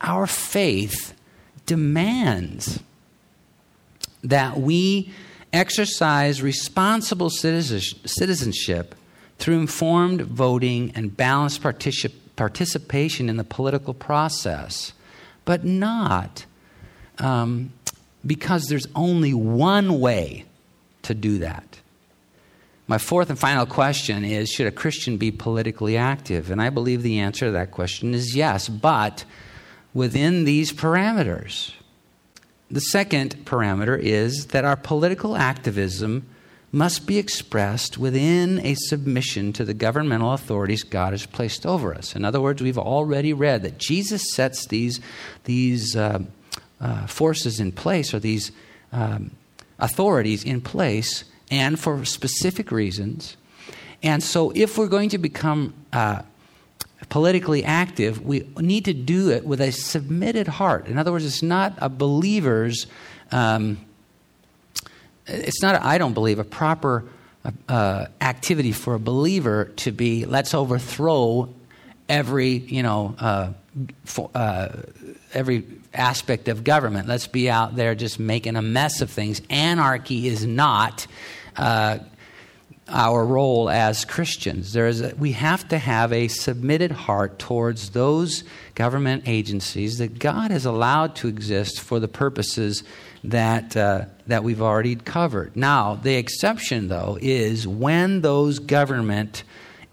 Our 0.00 0.26
faith 0.26 1.14
demands 1.66 2.80
that 4.22 4.58
we 4.58 5.12
exercise 5.52 6.42
responsible 6.42 7.30
citizenship 7.30 8.94
through 9.38 9.60
informed 9.60 10.22
voting 10.22 10.92
and 10.94 11.16
balanced 11.16 11.62
particip- 11.62 12.14
participation 12.36 13.28
in 13.28 13.36
the 13.36 13.44
political 13.44 13.94
process, 13.94 14.92
but 15.44 15.64
not 15.64 16.44
um, 17.18 17.72
because 18.24 18.66
there's 18.66 18.86
only 18.94 19.34
one 19.34 20.00
way 20.00 20.44
to 21.02 21.14
do 21.14 21.38
that. 21.38 21.80
My 22.92 22.98
fourth 22.98 23.30
and 23.30 23.38
final 23.38 23.64
question 23.64 24.22
is 24.22 24.50
Should 24.50 24.66
a 24.66 24.70
Christian 24.70 25.16
be 25.16 25.30
politically 25.30 25.96
active? 25.96 26.50
And 26.50 26.60
I 26.60 26.68
believe 26.68 27.02
the 27.02 27.20
answer 27.20 27.46
to 27.46 27.52
that 27.52 27.70
question 27.70 28.12
is 28.12 28.36
yes, 28.36 28.68
but 28.68 29.24
within 29.94 30.44
these 30.44 30.74
parameters. 30.74 31.72
The 32.70 32.82
second 32.82 33.46
parameter 33.46 33.98
is 33.98 34.48
that 34.48 34.66
our 34.66 34.76
political 34.76 35.38
activism 35.38 36.26
must 36.70 37.06
be 37.06 37.16
expressed 37.16 37.96
within 37.96 38.60
a 38.60 38.74
submission 38.74 39.54
to 39.54 39.64
the 39.64 39.72
governmental 39.72 40.34
authorities 40.34 40.82
God 40.82 41.14
has 41.14 41.24
placed 41.24 41.64
over 41.64 41.94
us. 41.94 42.14
In 42.14 42.26
other 42.26 42.42
words, 42.42 42.60
we've 42.60 42.76
already 42.76 43.32
read 43.32 43.62
that 43.62 43.78
Jesus 43.78 44.34
sets 44.34 44.66
these, 44.66 45.00
these 45.44 45.96
uh, 45.96 46.18
uh, 46.78 47.06
forces 47.06 47.58
in 47.58 47.72
place 47.72 48.12
or 48.12 48.18
these 48.18 48.52
um, 48.92 49.30
authorities 49.78 50.44
in 50.44 50.60
place 50.60 51.24
and 51.52 51.78
for 51.78 52.04
specific 52.06 52.72
reasons. 52.72 53.36
And 54.02 54.22
so, 54.22 54.50
if 54.56 54.78
we're 54.78 54.88
going 54.88 55.10
to 55.10 55.18
become 55.18 55.74
uh, 55.92 56.22
politically 57.10 57.62
active, 57.62 58.24
we 58.24 58.48
need 58.58 58.86
to 58.86 58.94
do 58.94 59.30
it 59.30 59.44
with 59.44 59.60
a 59.60 59.70
submitted 59.70 60.48
heart. 60.48 60.88
In 60.88 60.98
other 60.98 61.12
words, 61.12 61.24
it's 61.24 61.42
not 61.42 61.74
a 61.76 61.88
believer's, 61.88 62.86
um, 63.30 63.78
it's 65.26 65.62
not, 65.62 65.80
I 65.82 65.98
don't 65.98 66.14
believe, 66.14 66.40
a 66.40 66.44
proper 66.44 67.04
uh, 67.68 68.06
activity 68.20 68.72
for 68.72 68.94
a 68.94 68.98
believer 68.98 69.66
to 69.76 69.92
be, 69.92 70.24
let's 70.24 70.54
overthrow 70.54 71.48
every, 72.08 72.48
you 72.48 72.82
know, 72.82 73.14
uh, 73.18 73.52
for, 74.04 74.30
uh, 74.34 74.68
every 75.34 75.64
aspect 75.94 76.48
of 76.48 76.64
government. 76.64 77.08
Let's 77.08 77.26
be 77.26 77.50
out 77.50 77.76
there 77.76 77.94
just 77.94 78.18
making 78.18 78.56
a 78.56 78.62
mess 78.62 79.00
of 79.00 79.10
things. 79.10 79.42
Anarchy 79.50 80.26
is 80.26 80.46
not 80.46 81.06
uh, 81.56 81.98
our 82.88 83.24
role 83.24 83.70
as 83.70 84.04
Christians. 84.04 84.72
There 84.72 84.86
is 84.86 85.00
a, 85.00 85.14
we 85.16 85.32
have 85.32 85.68
to 85.68 85.78
have 85.78 86.12
a 86.12 86.28
submitted 86.28 86.90
heart 86.90 87.38
towards 87.38 87.90
those 87.90 88.44
government 88.74 89.24
agencies 89.26 89.98
that 89.98 90.18
God 90.18 90.50
has 90.50 90.66
allowed 90.66 91.16
to 91.16 91.28
exist 91.28 91.80
for 91.80 92.00
the 92.00 92.08
purposes 92.08 92.82
that, 93.24 93.76
uh, 93.76 94.06
that 94.26 94.44
we've 94.44 94.60
already 94.60 94.96
covered. 94.96 95.56
Now, 95.56 95.94
the 95.94 96.16
exception, 96.16 96.88
though, 96.88 97.18
is 97.20 97.66
when 97.66 98.20
those 98.20 98.58
government 98.58 99.44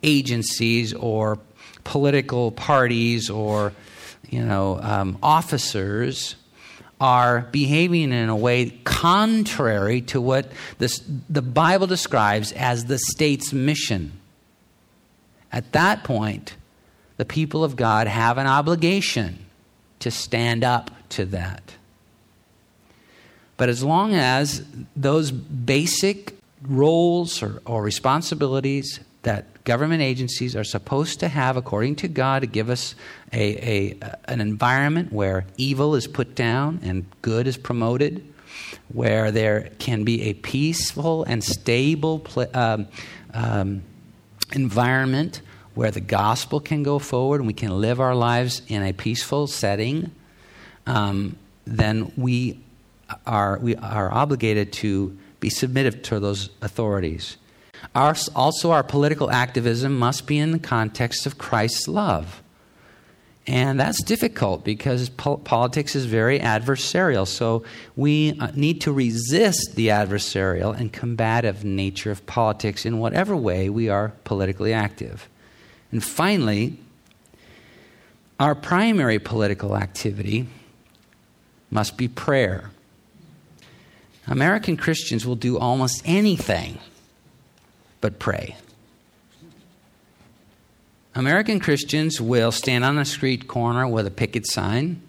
agencies 0.03 0.93
or 0.93 1.39
political 1.83 2.51
parties 2.51 3.29
or 3.29 3.73
you 4.29 4.45
know 4.45 4.79
um, 4.81 5.17
officers 5.23 6.35
are 6.99 7.41
behaving 7.51 8.11
in 8.11 8.29
a 8.29 8.35
way 8.35 8.71
contrary 8.83 10.01
to 10.01 10.19
what 10.19 10.51
this, 10.77 11.01
the 11.29 11.41
Bible 11.41 11.87
describes 11.87 12.51
as 12.51 12.85
the 12.85 12.97
state's 12.97 13.53
mission. 13.53 14.11
At 15.51 15.71
that 15.71 16.03
point, 16.03 16.55
the 17.17 17.25
people 17.25 17.63
of 17.63 17.75
God 17.75 18.07
have 18.07 18.37
an 18.37 18.47
obligation 18.47 19.45
to 19.99 20.11
stand 20.11 20.63
up 20.63 20.91
to 21.09 21.25
that. 21.25 21.75
But 23.57 23.69
as 23.69 23.83
long 23.83 24.13
as 24.13 24.63
those 24.95 25.31
basic 25.31 26.37
roles 26.61 27.43
or, 27.43 27.61
or 27.65 27.83
responsibilities 27.83 28.99
that 29.23 29.63
government 29.63 30.01
agencies 30.01 30.55
are 30.55 30.63
supposed 30.63 31.19
to 31.19 31.27
have 31.27 31.57
according 31.57 31.95
to 31.97 32.07
God 32.07 32.41
to 32.41 32.47
give 32.47 32.69
us 32.69 32.95
a, 33.33 33.93
a, 34.01 34.17
an 34.25 34.41
environment 34.41 35.11
where 35.11 35.45
evil 35.57 35.95
is 35.95 36.07
put 36.07 36.35
down 36.35 36.79
and 36.83 37.05
good 37.21 37.45
is 37.45 37.57
promoted, 37.57 38.23
where 38.93 39.31
there 39.31 39.69
can 39.79 40.03
be 40.03 40.23
a 40.23 40.33
peaceful 40.33 41.23
and 41.25 41.43
stable 41.43 42.25
um, 42.53 42.87
um, 43.33 43.83
environment 44.53 45.41
where 45.75 45.91
the 45.91 46.01
gospel 46.01 46.59
can 46.59 46.83
go 46.83 46.99
forward 46.99 47.41
and 47.41 47.47
we 47.47 47.53
can 47.53 47.79
live 47.79 47.99
our 47.99 48.15
lives 48.15 48.61
in 48.67 48.83
a 48.83 48.93
peaceful 48.93 49.47
setting, 49.47 50.11
um, 50.87 51.37
then 51.65 52.11
we 52.17 52.59
are, 53.25 53.59
we 53.59 53.75
are 53.75 54.11
obligated 54.11 54.73
to 54.73 55.17
be 55.39 55.49
submissive 55.49 56.01
to 56.03 56.19
those 56.19 56.49
authorities. 56.61 57.37
Our, 57.95 58.15
also, 58.35 58.71
our 58.71 58.83
political 58.83 59.31
activism 59.31 59.97
must 59.97 60.27
be 60.27 60.37
in 60.37 60.51
the 60.51 60.59
context 60.59 61.25
of 61.25 61.37
Christ's 61.37 61.87
love. 61.87 62.41
And 63.47 63.79
that's 63.79 64.03
difficult 64.03 64.63
because 64.63 65.09
po- 65.09 65.37
politics 65.37 65.95
is 65.95 66.05
very 66.05 66.39
adversarial. 66.39 67.27
So 67.27 67.63
we 67.95 68.37
uh, 68.39 68.51
need 68.53 68.81
to 68.81 68.91
resist 68.91 69.75
the 69.75 69.87
adversarial 69.87 70.77
and 70.77 70.93
combative 70.93 71.65
nature 71.65 72.11
of 72.11 72.23
politics 72.27 72.85
in 72.85 72.99
whatever 72.99 73.35
way 73.35 73.67
we 73.67 73.89
are 73.89 74.13
politically 74.23 74.71
active. 74.71 75.27
And 75.91 76.03
finally, 76.03 76.77
our 78.39 78.53
primary 78.53 79.17
political 79.17 79.75
activity 79.75 80.47
must 81.71 81.97
be 81.97 82.07
prayer. 82.07 82.69
American 84.27 84.77
Christians 84.77 85.25
will 85.25 85.35
do 85.35 85.57
almost 85.57 86.03
anything 86.05 86.77
but 88.01 88.19
pray. 88.19 88.55
American 91.15 91.59
Christians 91.59 92.21
will 92.21 92.51
stand 92.51 92.83
on 92.85 92.97
a 92.97 93.05
street 93.05 93.47
corner 93.47 93.87
with 93.87 94.07
a 94.07 94.11
picket 94.11 94.45
sign. 94.47 95.01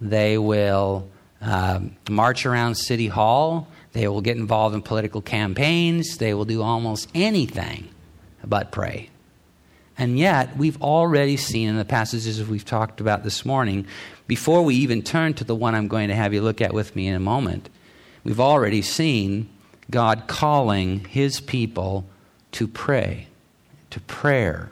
They 0.00 0.38
will 0.38 1.08
um, 1.40 1.96
march 2.08 2.46
around 2.46 2.76
City 2.76 3.08
Hall. 3.08 3.68
They 3.92 4.08
will 4.08 4.20
get 4.20 4.36
involved 4.36 4.74
in 4.74 4.82
political 4.82 5.20
campaigns. 5.20 6.18
They 6.18 6.34
will 6.34 6.44
do 6.44 6.62
almost 6.62 7.08
anything 7.14 7.88
but 8.44 8.72
pray. 8.72 9.10
And 9.96 10.18
yet, 10.18 10.56
we've 10.56 10.80
already 10.80 11.36
seen 11.36 11.68
in 11.68 11.76
the 11.76 11.84
passages 11.84 12.42
we've 12.48 12.64
talked 12.64 13.00
about 13.00 13.24
this 13.24 13.44
morning, 13.44 13.86
before 14.28 14.62
we 14.62 14.76
even 14.76 15.02
turn 15.02 15.34
to 15.34 15.44
the 15.44 15.56
one 15.56 15.74
I'm 15.74 15.88
going 15.88 16.08
to 16.08 16.14
have 16.14 16.32
you 16.32 16.40
look 16.40 16.60
at 16.60 16.72
with 16.72 16.94
me 16.94 17.08
in 17.08 17.16
a 17.16 17.20
moment, 17.20 17.68
we've 18.22 18.38
already 18.38 18.80
seen 18.80 19.48
God 19.90 20.24
calling 20.26 21.04
his 21.04 21.40
people 21.40 22.04
to 22.52 22.68
pray, 22.68 23.26
to 23.90 24.00
prayer. 24.00 24.70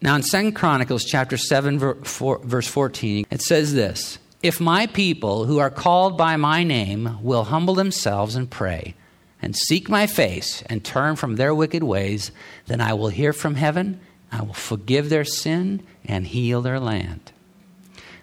Now, 0.00 0.14
in 0.14 0.22
2 0.22 0.52
Chronicles 0.52 1.04
chapter 1.04 1.36
7, 1.36 1.78
verse 1.78 2.68
14, 2.68 3.26
it 3.30 3.42
says 3.42 3.74
this 3.74 4.18
If 4.42 4.60
my 4.60 4.86
people 4.86 5.46
who 5.46 5.58
are 5.58 5.70
called 5.70 6.16
by 6.16 6.36
my 6.36 6.62
name 6.62 7.18
will 7.22 7.44
humble 7.44 7.74
themselves 7.74 8.36
and 8.36 8.50
pray, 8.50 8.94
and 9.40 9.56
seek 9.56 9.88
my 9.88 10.06
face, 10.06 10.62
and 10.66 10.84
turn 10.84 11.16
from 11.16 11.36
their 11.36 11.54
wicked 11.54 11.82
ways, 11.82 12.30
then 12.66 12.80
I 12.80 12.92
will 12.92 13.08
hear 13.08 13.32
from 13.32 13.54
heaven, 13.54 14.00
I 14.30 14.42
will 14.42 14.54
forgive 14.54 15.08
their 15.08 15.24
sin, 15.24 15.82
and 16.04 16.26
heal 16.26 16.60
their 16.60 16.80
land. 16.80 17.32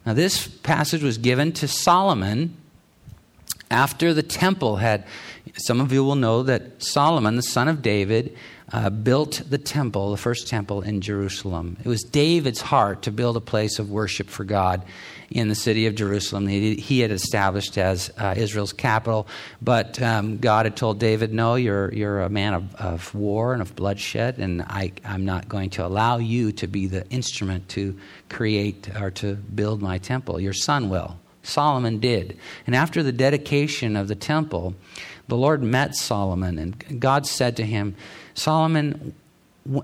Now, 0.06 0.14
this 0.14 0.48
passage 0.48 1.02
was 1.02 1.18
given 1.18 1.52
to 1.54 1.68
Solomon 1.68 2.56
after 3.72 4.14
the 4.14 4.24
temple 4.24 4.78
had. 4.78 5.06
Some 5.58 5.80
of 5.80 5.92
you 5.92 6.04
will 6.04 6.16
know 6.16 6.44
that 6.44 6.82
Solomon, 6.82 7.36
the 7.36 7.44
son 7.44 7.68
of 7.68 7.82
David, 7.82 8.36
uh, 8.74 8.90
built 8.90 9.44
the 9.48 9.58
temple, 9.58 10.12
the 10.12 10.18
first 10.18 10.48
temple 10.48 10.82
in 10.82 11.00
Jerusalem. 11.02 11.78
It 11.84 11.88
was 11.88 12.02
David's 12.02 12.62
heart 12.62 13.04
to 13.04 13.12
build 13.12 13.38
a 13.38 13.42
place 13.42 13.78
of 13.80 13.92
worship 13.92 14.28
for 14.28 14.44
God 14.44 14.84
in 15.30 15.50
the 15.50 15.56
city 15.56 15.86
of 15.86 15.96
Jerusalem. 15.96 16.48
He, 16.48 16.76
he 16.76 17.00
had 17.00 17.12
established 17.12 17.78
as 17.78 18.12
uh, 18.18 18.34
Israel's 18.36 18.74
capital, 18.74 19.28
but 19.62 20.02
um, 20.02 20.38
God 20.38 20.66
had 20.66 20.76
told 20.76 21.00
David, 21.00 21.34
"No, 21.34 21.56
you're 21.56 21.94
you're 21.94 22.22
a 22.22 22.30
man 22.30 22.54
of, 22.54 22.76
of 22.76 23.16
war 23.16 23.54
and 23.54 23.62
of 23.62 23.76
bloodshed, 23.76 24.40
and 24.40 24.64
I, 24.64 24.94
I'm 25.04 25.26
not 25.26 25.48
going 25.48 25.70
to 25.72 25.86
allow 25.86 26.18
you 26.18 26.52
to 26.54 26.68
be 26.68 26.88
the 26.88 27.08
instrument 27.10 27.70
to 27.70 27.98
create 28.30 28.90
or 29.00 29.12
to 29.12 29.36
build 29.36 29.82
my 29.82 30.00
temple. 30.00 30.40
Your 30.40 30.54
son 30.54 30.90
will." 30.90 31.20
Solomon 31.46 32.00
did. 32.00 32.38
And 32.66 32.76
after 32.76 33.04
the 33.04 33.12
dedication 33.12 33.96
of 33.96 34.08
the 34.08 34.16
temple, 34.16 34.76
the 35.28 35.38
Lord 35.38 35.64
met 35.64 35.96
Solomon, 35.96 36.58
and 36.60 37.00
God 37.00 37.26
said 37.26 37.58
to 37.58 37.64
him, 37.64 37.96
Solomon, 38.34 39.16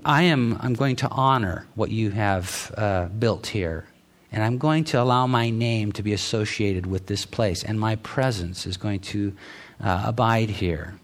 I 0.04 0.22
am 0.22 0.58
I'm 0.60 0.74
going 0.74 0.96
to 0.96 1.08
honor 1.08 1.66
what 1.74 1.90
you 1.90 2.10
have 2.10 2.72
uh, 2.76 3.06
built 3.06 3.48
here, 3.48 3.86
and 4.30 4.42
I'm 4.42 4.58
going 4.58 4.84
to 4.84 5.00
allow 5.00 5.26
my 5.26 5.50
name 5.50 5.90
to 5.92 6.02
be 6.02 6.12
associated 6.12 6.86
with 6.86 7.06
this 7.06 7.26
place, 7.26 7.64
and 7.64 7.80
my 7.80 7.96
presence 7.96 8.66
is 8.66 8.76
going 8.76 9.00
to 9.00 9.34
uh, 9.80 10.04
abide 10.06 10.50
here. 10.50 10.94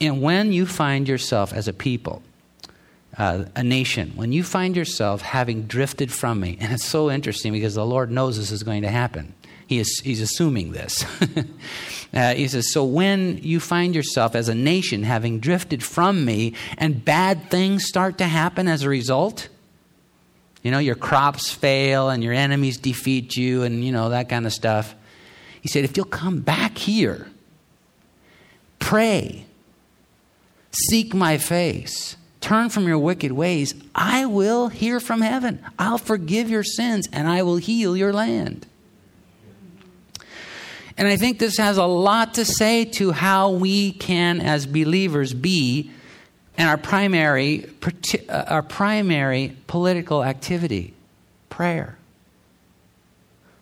And 0.00 0.22
when 0.22 0.52
you 0.52 0.66
find 0.66 1.08
yourself 1.08 1.52
as 1.52 1.66
a 1.66 1.72
people, 1.72 2.22
uh, 3.16 3.44
a 3.56 3.62
nation, 3.62 4.12
when 4.14 4.32
you 4.32 4.42
find 4.42 4.76
yourself 4.76 5.22
having 5.22 5.62
drifted 5.62 6.12
from 6.12 6.40
me, 6.40 6.56
and 6.60 6.72
it's 6.72 6.84
so 6.84 7.10
interesting 7.10 7.52
because 7.52 7.74
the 7.74 7.86
Lord 7.86 8.10
knows 8.12 8.36
this 8.36 8.52
is 8.52 8.62
going 8.62 8.82
to 8.82 8.90
happen. 8.90 9.34
He 9.66 9.78
is, 9.78 10.00
he's 10.04 10.20
assuming 10.20 10.72
this. 10.72 11.04
uh, 12.14 12.34
he 12.34 12.48
says, 12.48 12.72
So 12.72 12.84
when 12.84 13.38
you 13.38 13.60
find 13.60 13.94
yourself 13.94 14.34
as 14.34 14.48
a 14.48 14.54
nation 14.54 15.02
having 15.02 15.40
drifted 15.40 15.82
from 15.82 16.24
me 16.24 16.54
and 16.76 17.04
bad 17.04 17.50
things 17.50 17.86
start 17.86 18.18
to 18.18 18.24
happen 18.24 18.68
as 18.68 18.82
a 18.82 18.88
result, 18.88 19.48
you 20.62 20.70
know, 20.70 20.78
your 20.78 20.94
crops 20.94 21.50
fail 21.50 22.08
and 22.08 22.22
your 22.22 22.32
enemies 22.32 22.78
defeat 22.78 23.36
you 23.36 23.62
and, 23.62 23.84
you 23.84 23.92
know, 23.92 24.10
that 24.10 24.28
kind 24.28 24.46
of 24.46 24.52
stuff. 24.52 24.94
He 25.60 25.68
said, 25.68 25.84
If 25.84 25.96
you'll 25.96 26.06
come 26.06 26.40
back 26.40 26.76
here, 26.76 27.28
pray, 28.78 29.46
seek 30.70 31.14
my 31.14 31.38
face, 31.38 32.16
turn 32.40 32.68
from 32.68 32.86
your 32.86 32.98
wicked 32.98 33.32
ways, 33.32 33.74
I 33.94 34.26
will 34.26 34.68
hear 34.68 35.00
from 35.00 35.22
heaven. 35.22 35.64
I'll 35.78 35.98
forgive 35.98 36.50
your 36.50 36.64
sins 36.64 37.08
and 37.12 37.28
I 37.28 37.42
will 37.42 37.56
heal 37.56 37.96
your 37.96 38.12
land. 38.12 38.66
And 40.96 41.08
I 41.08 41.16
think 41.16 41.38
this 41.38 41.56
has 41.56 41.76
a 41.76 41.84
lot 41.84 42.34
to 42.34 42.44
say 42.44 42.84
to 42.84 43.10
how 43.10 43.50
we 43.50 43.92
can, 43.92 44.40
as 44.40 44.66
believers, 44.66 45.34
be 45.34 45.90
and 46.56 46.68
our 46.68 46.76
primary, 46.78 47.68
uh, 48.28 48.44
our 48.46 48.62
primary 48.62 49.56
political 49.66 50.22
activity 50.22 50.94
prayer. 51.50 51.98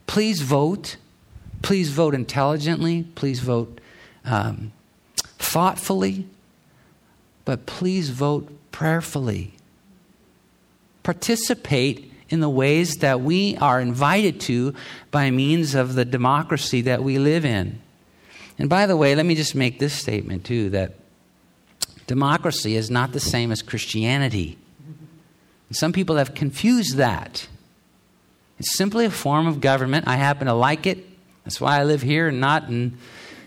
Please 0.06 0.42
vote. 0.42 0.96
Please 1.62 1.88
vote 1.88 2.14
intelligently. 2.14 3.04
Please 3.14 3.40
vote 3.40 3.80
um, 4.26 4.72
thoughtfully. 5.16 6.26
But 7.46 7.64
please 7.64 8.10
vote 8.10 8.50
prayerfully. 8.72 9.54
Participate 11.02 12.11
in 12.32 12.40
the 12.40 12.48
ways 12.48 12.96
that 12.96 13.20
we 13.20 13.56
are 13.58 13.78
invited 13.78 14.40
to 14.40 14.74
by 15.10 15.30
means 15.30 15.74
of 15.74 15.94
the 15.94 16.04
democracy 16.06 16.80
that 16.80 17.04
we 17.04 17.18
live 17.18 17.44
in. 17.44 17.78
And 18.58 18.70
by 18.70 18.86
the 18.86 18.96
way, 18.96 19.14
let 19.14 19.26
me 19.26 19.34
just 19.34 19.54
make 19.54 19.78
this 19.78 19.92
statement 19.92 20.46
too 20.46 20.70
that 20.70 20.94
democracy 22.06 22.74
is 22.74 22.90
not 22.90 23.12
the 23.12 23.20
same 23.20 23.52
as 23.52 23.60
Christianity. 23.60 24.56
some 25.72 25.92
people 25.92 26.16
have 26.16 26.34
confused 26.34 26.96
that. 26.96 27.48
It's 28.58 28.76
simply 28.78 29.04
a 29.04 29.10
form 29.10 29.46
of 29.46 29.60
government. 29.60 30.08
I 30.08 30.16
happen 30.16 30.46
to 30.46 30.54
like 30.54 30.86
it. 30.86 31.06
That's 31.44 31.60
why 31.60 31.80
I 31.80 31.84
live 31.84 32.00
here 32.00 32.28
and 32.28 32.40
not 32.40 32.68
in, 32.68 32.96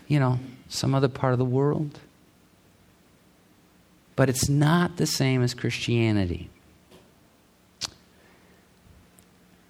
you 0.06 0.20
know, 0.20 0.38
some 0.68 0.94
other 0.94 1.08
part 1.08 1.32
of 1.32 1.40
the 1.40 1.44
world. 1.44 1.98
But 4.14 4.28
it's 4.28 4.48
not 4.48 4.96
the 4.96 5.06
same 5.06 5.42
as 5.42 5.54
Christianity. 5.54 6.50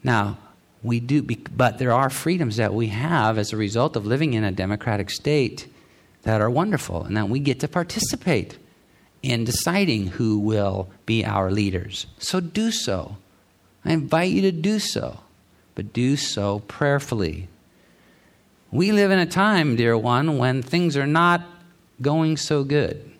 Now, 0.06 0.38
we 0.84 1.00
do, 1.00 1.20
but 1.20 1.78
there 1.78 1.92
are 1.92 2.08
freedoms 2.08 2.58
that 2.58 2.72
we 2.72 2.86
have 2.86 3.38
as 3.38 3.52
a 3.52 3.56
result 3.56 3.96
of 3.96 4.06
living 4.06 4.34
in 4.34 4.44
a 4.44 4.52
democratic 4.52 5.10
state 5.10 5.66
that 6.22 6.40
are 6.40 6.48
wonderful, 6.48 7.02
and 7.02 7.16
that 7.16 7.28
we 7.28 7.40
get 7.40 7.58
to 7.60 7.68
participate 7.68 8.56
in 9.20 9.44
deciding 9.44 10.06
who 10.06 10.38
will 10.38 10.88
be 11.06 11.24
our 11.24 11.50
leaders. 11.50 12.06
So 12.18 12.38
do 12.38 12.70
so. 12.70 13.16
I 13.84 13.94
invite 13.94 14.30
you 14.30 14.42
to 14.42 14.52
do 14.52 14.78
so, 14.78 15.18
but 15.74 15.92
do 15.92 16.16
so 16.16 16.60
prayerfully. 16.68 17.48
We 18.70 18.92
live 18.92 19.10
in 19.10 19.18
a 19.18 19.26
time, 19.26 19.74
dear 19.74 19.98
one, 19.98 20.38
when 20.38 20.62
things 20.62 20.96
are 20.96 21.06
not 21.06 21.42
going 22.00 22.36
so 22.36 22.62
good. 22.62 23.10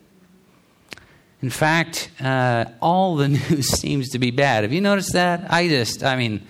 In 1.43 1.51
fact, 1.51 2.11
uh, 2.21 2.67
all 2.81 3.17
the 3.17 3.29
news 3.51 3.71
seems 3.71 4.11
to 4.11 4.21
be 4.21 4.31
bad. 4.31 4.63
Have 4.63 4.73
you 4.73 4.81
noticed 4.81 5.15
that? 5.15 5.53
I 5.53 5.67
just, 5.67 6.05
I 6.05 6.15
mean, 6.15 6.47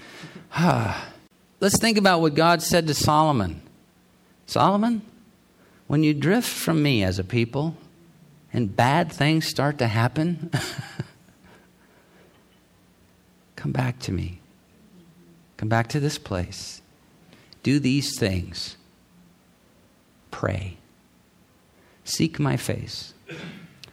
let's 1.61 1.79
think 1.79 1.99
about 1.99 2.21
what 2.21 2.35
God 2.35 2.63
said 2.63 2.87
to 2.87 2.95
Solomon 2.95 3.61
Solomon, 4.47 5.03
when 5.89 6.05
you 6.05 6.15
drift 6.15 6.49
from 6.49 6.83
me 6.83 7.03
as 7.03 7.19
a 7.19 7.25
people 7.25 7.77
and 8.53 8.75
bad 8.75 9.13
things 9.13 9.47
start 9.47 9.79
to 9.79 9.89
happen, 9.89 10.51
come 13.57 13.73
back 13.73 13.99
to 14.01 14.13
me. 14.13 14.41
Come 15.57 15.69
back 15.69 15.89
to 15.89 16.01
this 16.01 16.19
place. 16.19 16.81
Do 17.63 17.81
these 17.81 18.17
things. 18.19 18.77
Pray. 20.31 20.77
Seek 22.05 22.39
my 22.39 22.57
face. 22.57 23.15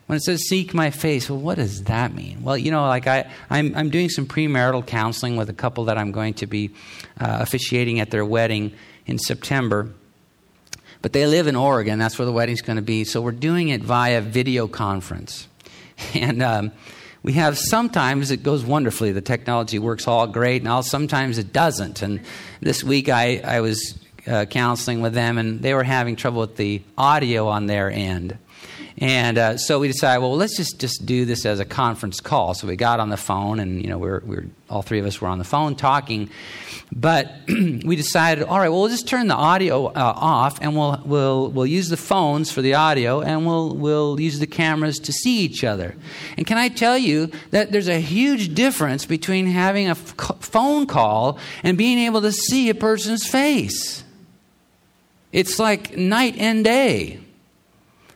When 0.07 0.17
it 0.17 0.23
says 0.23 0.41
seek 0.47 0.73
my 0.73 0.89
face, 0.89 1.29
well, 1.29 1.39
what 1.39 1.55
does 1.55 1.83
that 1.83 2.13
mean? 2.13 2.43
Well, 2.43 2.57
you 2.57 2.71
know, 2.71 2.85
like 2.87 3.07
I, 3.07 3.31
I'm, 3.49 3.73
I'm 3.75 3.89
doing 3.89 4.09
some 4.09 4.27
premarital 4.27 4.85
counseling 4.85 5.37
with 5.37 5.49
a 5.49 5.53
couple 5.53 5.85
that 5.85 5.97
I'm 5.97 6.11
going 6.11 6.33
to 6.35 6.47
be 6.47 6.71
uh, 7.19 7.37
officiating 7.39 7.99
at 7.99 8.11
their 8.11 8.25
wedding 8.25 8.73
in 9.05 9.17
September. 9.17 9.89
But 11.01 11.13
they 11.13 11.25
live 11.25 11.47
in 11.47 11.55
Oregon. 11.55 11.99
That's 11.99 12.19
where 12.19 12.25
the 12.25 12.31
wedding's 12.31 12.61
going 12.61 12.75
to 12.75 12.81
be. 12.81 13.03
So 13.05 13.21
we're 13.21 13.31
doing 13.31 13.69
it 13.69 13.81
via 13.81 14.21
video 14.21 14.67
conference. 14.67 15.47
And 16.15 16.41
um, 16.41 16.71
we 17.21 17.33
have 17.33 17.57
sometimes 17.57 18.29
it 18.29 18.43
goes 18.43 18.65
wonderfully. 18.65 19.13
The 19.13 19.21
technology 19.21 19.79
works 19.79 20.07
all 20.07 20.27
great, 20.27 20.61
and 20.61 20.69
all, 20.69 20.83
sometimes 20.83 21.37
it 21.37 21.53
doesn't. 21.53 22.01
And 22.01 22.19
this 22.59 22.83
week 22.83 23.07
I, 23.07 23.37
I 23.37 23.61
was 23.61 23.97
uh, 24.27 24.45
counseling 24.45 25.01
with 25.01 25.13
them, 25.13 25.37
and 25.37 25.61
they 25.61 25.73
were 25.73 25.83
having 25.83 26.17
trouble 26.17 26.41
with 26.41 26.57
the 26.57 26.81
audio 26.97 27.47
on 27.47 27.67
their 27.67 27.89
end. 27.89 28.37
And 28.97 29.38
uh, 29.38 29.58
so 29.58 29.79
we 29.79 29.88
decided, 29.88 30.21
well, 30.21 30.36
let's 30.36 30.56
just, 30.56 30.79
just 30.79 31.06
do 31.06 31.25
this 31.25 31.45
as 31.45 31.60
a 31.60 31.65
conference 31.65 32.19
call. 32.19 32.53
So 32.53 32.67
we 32.67 32.75
got 32.75 32.99
on 32.99 33.10
the 33.10 33.17
phone, 33.17 33.60
and 33.60 33.82
you 33.82 33.89
know, 33.89 33.97
we 33.97 34.08
are 34.08 34.23
we 34.25 34.38
are 34.38 34.45
all 34.69 34.82
three 34.82 34.99
of 34.99 35.06
us 35.06 35.19
were 35.19 35.27
on 35.27 35.39
the 35.39 35.43
phone 35.43 35.75
talking. 35.75 36.29
But 36.91 37.32
we 37.47 37.95
decided, 37.95 38.43
all 38.43 38.60
right, 38.60 38.69
well, 38.69 38.82
we'll 38.82 38.89
just 38.89 39.08
turn 39.08 39.27
the 39.27 39.36
audio 39.36 39.88
uh, 39.88 40.13
off, 40.15 40.60
and 40.62 40.75
we'll 40.75 41.01
we'll 41.06 41.49
we'll 41.49 41.65
use 41.65 41.89
the 41.89 41.97
phones 41.97 42.51
for 42.51 42.62
the 42.62 42.75
audio, 42.75 43.21
and 43.21 43.47
we'll 43.47 43.75
we'll 43.75 44.19
use 44.19 44.38
the 44.38 44.47
cameras 44.47 44.99
to 44.99 45.12
see 45.12 45.39
each 45.39 45.63
other. 45.63 45.95
And 46.38 46.45
can 46.45 46.60
I 46.60 46.69
tell 46.69 46.97
you 46.97 47.32
that 47.49 47.71
there's 47.71 47.89
a 47.89 47.99
huge 47.99 48.53
difference 48.53 49.06
between 49.06 49.47
having 49.47 49.88
a 49.88 49.91
f- 49.91 50.38
phone 50.39 50.86
call 50.86 51.39
and 51.63 51.77
being 51.77 51.97
able 51.97 52.21
to 52.21 52.32
see 52.32 52.69
a 52.69 52.75
person's 52.75 53.25
face. 53.25 54.03
It's 55.32 55.58
like 55.58 55.97
night 55.97 56.38
and 56.38 56.63
day 56.63 57.22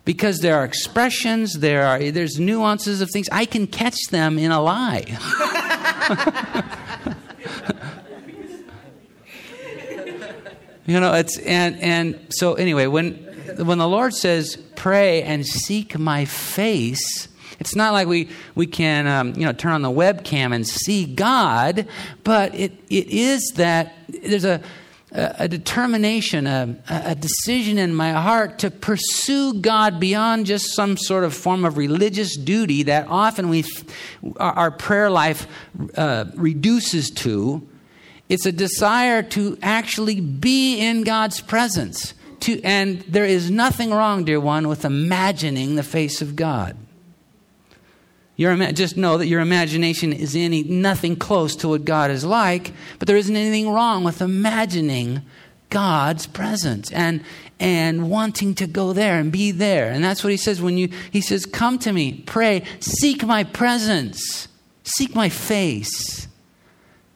because 0.07 0.39
there 0.39 0.55
are 0.55 0.63
expressions, 0.63 1.59
there 1.59 1.85
are 1.85 2.11
there's 2.11 2.39
nuances 2.39 3.01
of 3.01 3.11
things. 3.11 3.27
I 3.29 3.43
can 3.43 3.67
catch 3.67 3.97
them 4.09 4.39
in 4.39 4.51
a 4.51 4.61
lie. 4.61 5.03
you 10.85 10.97
know, 10.97 11.13
it's 11.13 11.37
and 11.39 11.77
and 11.81 12.25
so 12.29 12.53
anyway, 12.53 12.87
when 12.87 13.15
when 13.57 13.79
the 13.79 13.87
Lord 13.87 14.13
says 14.13 14.55
pray 14.77 15.23
and 15.23 15.45
seek 15.45 15.99
my 15.99 16.23
face, 16.23 17.27
it's 17.59 17.75
not 17.75 17.91
like 17.91 18.07
we, 18.07 18.29
we 18.55 18.65
can 18.65 19.07
um, 19.07 19.33
you 19.35 19.45
know, 19.45 19.51
turn 19.51 19.73
on 19.73 19.81
the 19.81 19.91
webcam 19.91 20.55
and 20.55 20.65
see 20.65 21.05
God, 21.05 21.85
but 22.23 22.55
it, 22.55 22.71
it 22.89 23.07
is 23.07 23.51
that 23.57 23.93
there's 24.07 24.45
a, 24.45 24.61
a, 25.11 25.47
determination, 25.47 26.47
a, 26.47 26.77
a 26.89 27.15
decision 27.15 27.77
in 27.77 27.95
my 27.95 28.11
heart 28.11 28.59
to 28.59 28.71
pursue 28.71 29.53
God 29.53 29.99
beyond 29.99 30.45
just 30.45 30.75
some 30.75 30.97
sort 30.97 31.23
of 31.23 31.33
form 31.33 31.63
of 31.63 31.77
religious 31.77 32.35
duty 32.35 32.83
that 32.83 33.07
often 33.07 33.49
we, 33.49 33.63
our 34.37 34.71
prayer 34.71 35.09
life 35.09 35.47
uh, 35.95 36.25
reduces 36.35 37.09
to. 37.11 37.67
It's 38.29 38.45
a 38.45 38.51
desire 38.51 39.23
to 39.23 39.57
actually 39.61 40.19
be 40.19 40.79
in 40.79 41.03
God's 41.03 41.39
presence. 41.39 42.13
To, 42.41 42.61
and 42.61 42.99
there 43.01 43.25
is 43.25 43.49
nothing 43.49 43.91
wrong, 43.91 44.25
dear 44.25 44.39
one, 44.39 44.67
with 44.67 44.83
imagining 44.83 45.75
the 45.75 45.83
face 45.83 46.21
of 46.21 46.35
God. 46.35 46.75
Your, 48.37 48.55
just 48.71 48.97
know 48.97 49.17
that 49.17 49.25
your 49.25 49.41
imagination 49.41 50.13
is 50.13 50.35
any, 50.35 50.63
nothing 50.63 51.15
close 51.15 51.55
to 51.57 51.67
what 51.67 51.85
God 51.85 52.11
is 52.11 52.23
like, 52.23 52.71
but 52.99 53.07
there 53.07 53.17
isn't 53.17 53.35
anything 53.35 53.67
wrong 53.67 54.03
with 54.03 54.21
imagining 54.21 55.23
God's 55.71 56.27
presence 56.27 56.91
and, 56.91 57.23
and 57.59 58.11
wanting 58.11 58.53
to 58.55 58.67
go 58.67 58.93
there 58.93 59.19
and 59.19 59.31
be 59.31 59.49
there. 59.49 59.89
And 59.89 60.03
that's 60.03 60.23
what 60.23 60.29
he 60.29 60.37
says 60.37 60.61
when 60.61 60.77
you, 60.77 60.89
he 61.11 61.19
says, 61.19 61.47
Come 61.47 61.79
to 61.79 61.91
me, 61.91 62.23
pray, 62.27 62.63
seek 62.79 63.25
my 63.25 63.43
presence, 63.43 64.47
seek 64.83 65.15
my 65.15 65.29
face, 65.29 66.27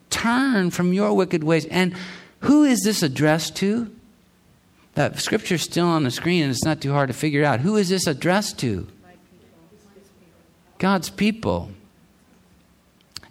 turn 0.10 0.72
from 0.72 0.92
your 0.92 1.14
wicked 1.14 1.44
ways. 1.44 1.66
And 1.68 1.94
who 2.40 2.64
is 2.64 2.82
this 2.82 3.04
addressed 3.04 3.56
to? 3.58 3.96
That 4.96 5.20
scripture's 5.20 5.62
still 5.62 5.86
on 5.86 6.04
the 6.04 6.12
screen 6.12 6.42
and 6.42 6.52
it's 6.52 6.66
not 6.66 6.82
too 6.82 6.92
hard 6.92 7.10
to 7.10 7.14
figure 7.14 7.46
out. 7.46 7.60
Who 7.60 7.78
is 7.78 7.90
this 7.90 8.08
addressed 8.08 8.58
to? 8.60 8.88
God's 10.82 11.12
people. 11.12 11.70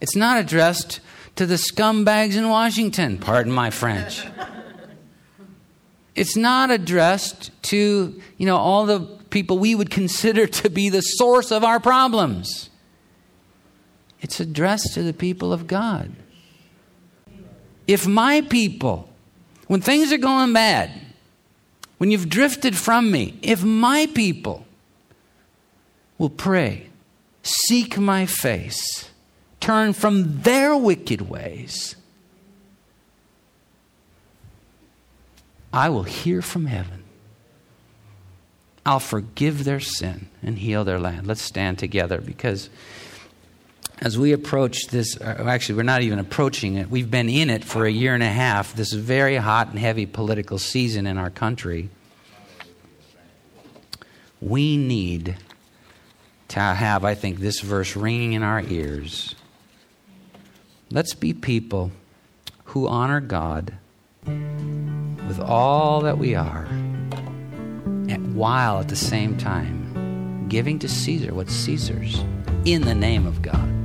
It's 0.01 0.15
not 0.15 0.39
addressed 0.39 1.01
to 1.35 1.47
the 1.47 1.57
scumbags 1.57 2.37
in 2.37 2.49
Washington, 2.49 3.19
pardon 3.19 3.53
my 3.53 3.71
French. 3.71 4.25
It's 6.15 6.37
not 6.37 6.71
addressed 6.71 7.51
to, 7.65 8.23
you 8.39 8.47
know, 8.47 8.57
all 8.57 8.87
the 8.87 9.01
people 9.31 9.59
we 9.59 9.75
would 9.75 9.91
consider 9.91 10.47
to 10.47 10.71
be 10.71 10.91
the 10.91 11.01
source 11.01 11.51
of 11.51 11.65
our 11.65 11.81
problems. 11.81 12.71
It's 14.21 14.39
addressed 14.39 14.95
to 14.95 15.03
the 15.03 15.13
people 15.13 15.53
of 15.53 15.67
God. 15.67 16.13
If 17.89 18.07
my 18.07 18.43
people, 18.43 19.11
when 19.67 19.81
things 19.81 20.13
are 20.13 20.19
going 20.19 20.53
bad, 20.53 20.93
when 21.99 22.13
you've 22.13 22.29
drifted 22.29 22.77
from 22.77 23.11
me, 23.11 23.41
if 23.43 23.65
my 23.65 24.07
people 24.15 24.65
will 26.17 26.31
pray, 26.31 26.90
seek 27.43 27.99
my 27.99 28.27
face, 28.27 29.11
turn 29.61 29.93
from 29.93 30.43
their 30.43 30.77
wicked 30.77 31.23
ways, 31.23 31.97
I 35.73 35.89
will 35.89 36.03
hear 36.03 36.43
from 36.43 36.67
heaven. 36.67 37.05
I'll 38.85 39.01
forgive 39.01 39.65
their 39.65 39.81
sin 39.81 40.29
and 40.43 40.59
heal 40.59 40.85
their 40.85 40.99
land. 40.99 41.27
Let's 41.27 41.43
stand 41.43 41.79
together 41.79 42.21
because 42.21 42.71
as 44.01 44.19
we 44.19 44.33
approach 44.33 44.87
this, 44.89 45.21
uh, 45.21 45.45
actually, 45.47 45.77
we're 45.77 45.83
not 45.83 46.03
even 46.03 46.19
approaching 46.19 46.77
it. 46.77 46.91
We've 46.91 47.11
been 47.11 47.29
in 47.29 47.51
it 47.51 47.65
for 47.65 47.85
a 47.85 47.91
year 47.91 48.15
and 48.15 48.23
a 48.23 48.29
half, 48.29 48.75
this 48.75 48.93
very 48.93 49.37
hot 49.37 49.69
and 49.69 49.79
heavy 49.79 50.07
political 50.07 50.59
season 50.59 51.07
in 51.07 51.19
our 51.19 51.29
country. 51.29 51.91
We 54.41 54.79
need 54.79 55.37
to 56.51 56.61
have, 56.61 57.05
I 57.05 57.15
think, 57.15 57.39
this 57.39 57.61
verse 57.61 57.95
ringing 57.95 58.33
in 58.33 58.43
our 58.43 58.61
ears. 58.61 59.37
Let's 60.91 61.15
be 61.15 61.33
people 61.33 61.93
who 62.65 62.89
honor 62.89 63.21
God 63.21 63.75
with 64.27 65.39
all 65.41 66.01
that 66.01 66.19
we 66.19 66.35
are, 66.35 66.65
and 66.67 68.35
while 68.35 68.81
at 68.81 68.89
the 68.89 68.97
same 68.97 69.39
time 69.39 70.49
giving 70.49 70.81
to 70.81 70.89
Caesar 70.89 71.33
what's 71.33 71.53
Caesar's 71.53 72.25
in 72.65 72.83
the 72.83 72.95
name 72.95 73.27
of 73.27 73.43
God. 73.43 73.80